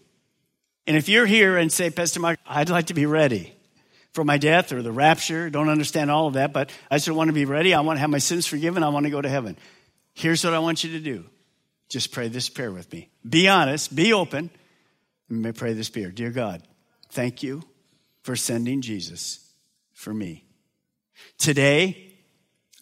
And 0.87 0.95
if 0.95 1.09
you're 1.09 1.25
here 1.25 1.57
and 1.57 1.71
say, 1.71 1.89
Pastor 1.89 2.19
Mark, 2.19 2.39
I'd 2.47 2.69
like 2.69 2.87
to 2.87 2.93
be 2.93 3.05
ready 3.05 3.53
for 4.13 4.23
my 4.23 4.37
death 4.37 4.71
or 4.71 4.81
the 4.81 4.93
rapture, 4.93 5.49
don't 5.49 5.67
understand 5.67 6.09
all 6.09 6.27
of 6.27 6.35
that, 6.35 6.53
but 6.53 6.71
I 6.89 6.97
just 6.97 7.09
want 7.09 7.27
to 7.27 7.33
be 7.33 7.43
ready. 7.43 7.73
I 7.73 7.81
want 7.81 7.97
to 7.97 8.01
have 8.01 8.09
my 8.09 8.19
sins 8.19 8.47
forgiven. 8.47 8.81
I 8.81 8.89
want 8.89 9.05
to 9.05 9.09
go 9.09 9.21
to 9.21 9.27
heaven. 9.27 9.57
Here's 10.13 10.41
what 10.43 10.53
I 10.53 10.59
want 10.59 10.85
you 10.85 10.93
to 10.93 10.99
do. 10.99 11.25
Just 11.89 12.13
pray 12.13 12.29
this 12.29 12.47
prayer 12.47 12.71
with 12.71 12.91
me. 12.93 13.09
Be 13.27 13.49
honest, 13.49 13.93
be 13.93 14.13
open. 14.13 14.49
May 15.27 15.51
pray 15.51 15.73
this 15.73 15.89
prayer. 15.89 16.11
Dear 16.11 16.29
God, 16.29 16.61
thank 17.09 17.41
you 17.41 17.63
for 18.21 18.35
sending 18.35 18.81
Jesus 18.81 19.51
for 19.93 20.13
me. 20.13 20.45
Today, 21.37 22.13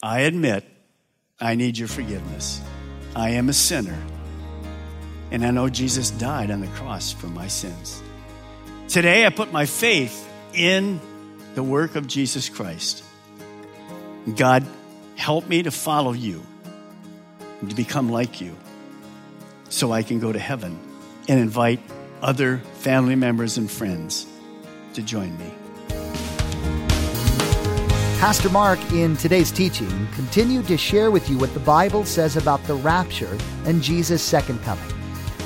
I 0.02 0.22
admit 0.22 0.66
I 1.40 1.56
need 1.56 1.78
your 1.78 1.88
forgiveness. 1.88 2.62
I 3.16 3.32
am 3.32 3.50
a 3.50 3.54
sinner 3.54 3.98
and 5.32 5.46
I 5.46 5.52
know 5.52 5.70
Jesus 5.70 6.12
died 6.12 6.52
on 6.52 6.62
the 6.62 6.68
cross 6.68 7.12
for 7.12 7.28
my 7.28 7.48
sins. 7.48 8.02
Today, 8.88 9.26
I 9.26 9.30
put 9.30 9.52
my 9.52 9.66
faith 9.66 10.30
in 10.54 11.00
the 11.56 11.64
work 11.64 11.96
of 11.96 12.08
Jesus 12.08 12.50
Christ. 12.50 13.04
God, 14.36 14.66
help 15.16 15.48
me 15.48 15.64
to 15.64 15.72
follow 15.72 16.12
you 16.12 16.44
and 17.62 17.70
to 17.70 17.76
become 17.76 18.12
like 18.12 18.42
you 18.42 18.56
so 19.70 19.92
I 19.92 20.04
can 20.04 20.20
go 20.20 20.32
to 20.32 20.40
heaven 20.40 20.78
and 21.28 21.40
invite 21.40 21.80
other 22.24 22.58
family 22.80 23.16
members 23.16 23.58
and 23.58 23.70
friends 23.70 24.26
to 24.94 25.02
join 25.02 25.38
me. 25.38 25.54
Pastor 28.20 28.50
Mark, 28.50 28.80
in 28.94 29.18
today's 29.18 29.52
teaching, 29.52 30.08
continued 30.16 30.66
to 30.68 30.78
share 30.78 31.12
with 31.12 31.30
you 31.30 31.38
what 31.38 31.54
the 31.54 31.60
Bible 31.60 32.06
says 32.06 32.38
about 32.38 32.64
the 32.64 32.76
rapture 32.76 33.38
and 33.66 33.82
Jesus' 33.82 34.24
second 34.24 34.64
coming. 34.64 34.90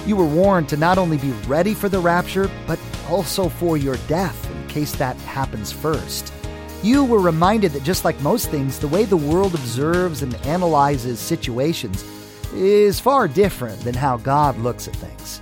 You 0.06 0.16
were 0.16 0.28
warned 0.28 0.70
to 0.70 0.78
not 0.78 1.00
only 1.00 1.18
be 1.18 1.32
ready 1.48 1.74
for 1.74 1.90
the 1.90 2.00
rapture, 2.00 2.50
but 2.68 2.80
also 3.10 3.50
for 3.50 3.78
your 3.78 3.98
death 4.08 4.50
in 4.52 4.68
case 4.68 4.92
that 4.98 5.18
happens 5.18 5.72
first. 5.72 6.32
You 6.84 7.04
were 7.04 7.20
reminded 7.20 7.72
that 7.72 7.84
just 7.84 8.06
like 8.06 8.22
most 8.22 8.52
things, 8.52 8.78
the 8.78 8.88
way 8.88 9.06
the 9.06 9.18
world 9.18 9.56
observes 9.56 10.22
and 10.22 10.36
analyzes 10.46 11.20
situations 11.20 12.06
is 12.54 13.00
far 13.00 13.28
different 13.28 13.80
than 13.82 13.96
how 13.96 14.18
God 14.18 14.56
looks 14.60 14.88
at 14.88 14.96
things. 14.96 15.42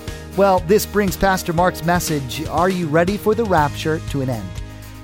Well, 0.37 0.61
this 0.61 0.85
brings 0.85 1.17
Pastor 1.17 1.51
Mark's 1.51 1.83
message, 1.83 2.47
Are 2.47 2.69
You 2.69 2.87
Ready 2.87 3.17
for 3.17 3.35
the 3.35 3.43
Rapture, 3.43 3.99
to 4.11 4.21
an 4.21 4.29
end. 4.29 4.49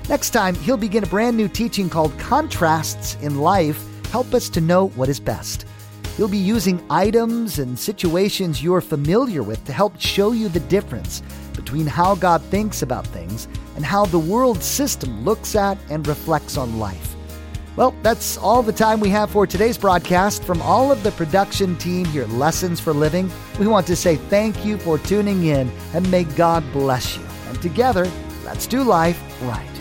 Next 0.08 0.30
time, 0.30 0.54
he'll 0.54 0.78
begin 0.78 1.04
a 1.04 1.06
brand 1.06 1.36
new 1.36 1.48
teaching 1.48 1.90
called 1.90 2.18
Contrasts 2.18 3.16
in 3.16 3.38
Life 3.38 3.84
Help 4.10 4.32
Us 4.32 4.48
to 4.48 4.62
Know 4.62 4.88
What 4.88 5.10
Is 5.10 5.20
Best. 5.20 5.66
He'll 6.16 6.28
be 6.28 6.38
using 6.38 6.82
items 6.88 7.58
and 7.58 7.78
situations 7.78 8.62
you're 8.62 8.80
familiar 8.80 9.42
with 9.42 9.62
to 9.66 9.72
help 9.72 10.00
show 10.00 10.32
you 10.32 10.48
the 10.48 10.60
difference 10.60 11.22
between 11.54 11.86
how 11.86 12.14
God 12.14 12.40
thinks 12.44 12.80
about 12.80 13.06
things 13.08 13.48
and 13.76 13.84
how 13.84 14.06
the 14.06 14.18
world 14.18 14.62
system 14.62 15.26
looks 15.26 15.54
at 15.54 15.76
and 15.90 16.06
reflects 16.06 16.56
on 16.56 16.78
life. 16.78 17.17
Well, 17.78 17.94
that's 18.02 18.36
all 18.38 18.64
the 18.64 18.72
time 18.72 18.98
we 18.98 19.08
have 19.10 19.30
for 19.30 19.46
today's 19.46 19.78
broadcast. 19.78 20.42
From 20.42 20.60
all 20.62 20.90
of 20.90 21.04
the 21.04 21.12
production 21.12 21.76
team 21.76 22.06
here 22.06 22.26
Lessons 22.26 22.80
for 22.80 22.92
Living, 22.92 23.30
we 23.60 23.68
want 23.68 23.86
to 23.86 23.94
say 23.94 24.16
thank 24.16 24.64
you 24.64 24.78
for 24.78 24.98
tuning 24.98 25.44
in 25.44 25.70
and 25.94 26.10
may 26.10 26.24
God 26.24 26.64
bless 26.72 27.16
you. 27.16 27.24
And 27.46 27.62
together, 27.62 28.10
let's 28.44 28.66
do 28.66 28.82
life 28.82 29.22
right. 29.42 29.77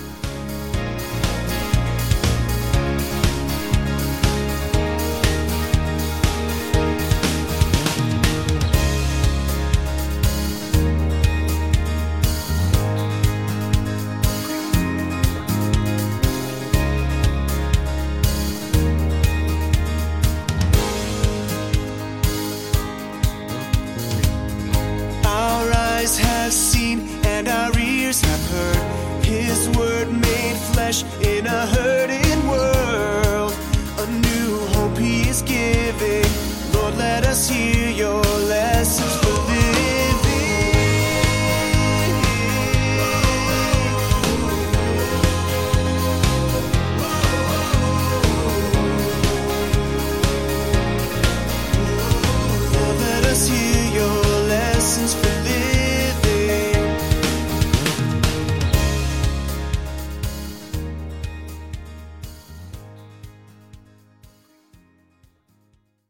In 31.21 31.45
a 31.45 31.65
hurting 31.67 31.86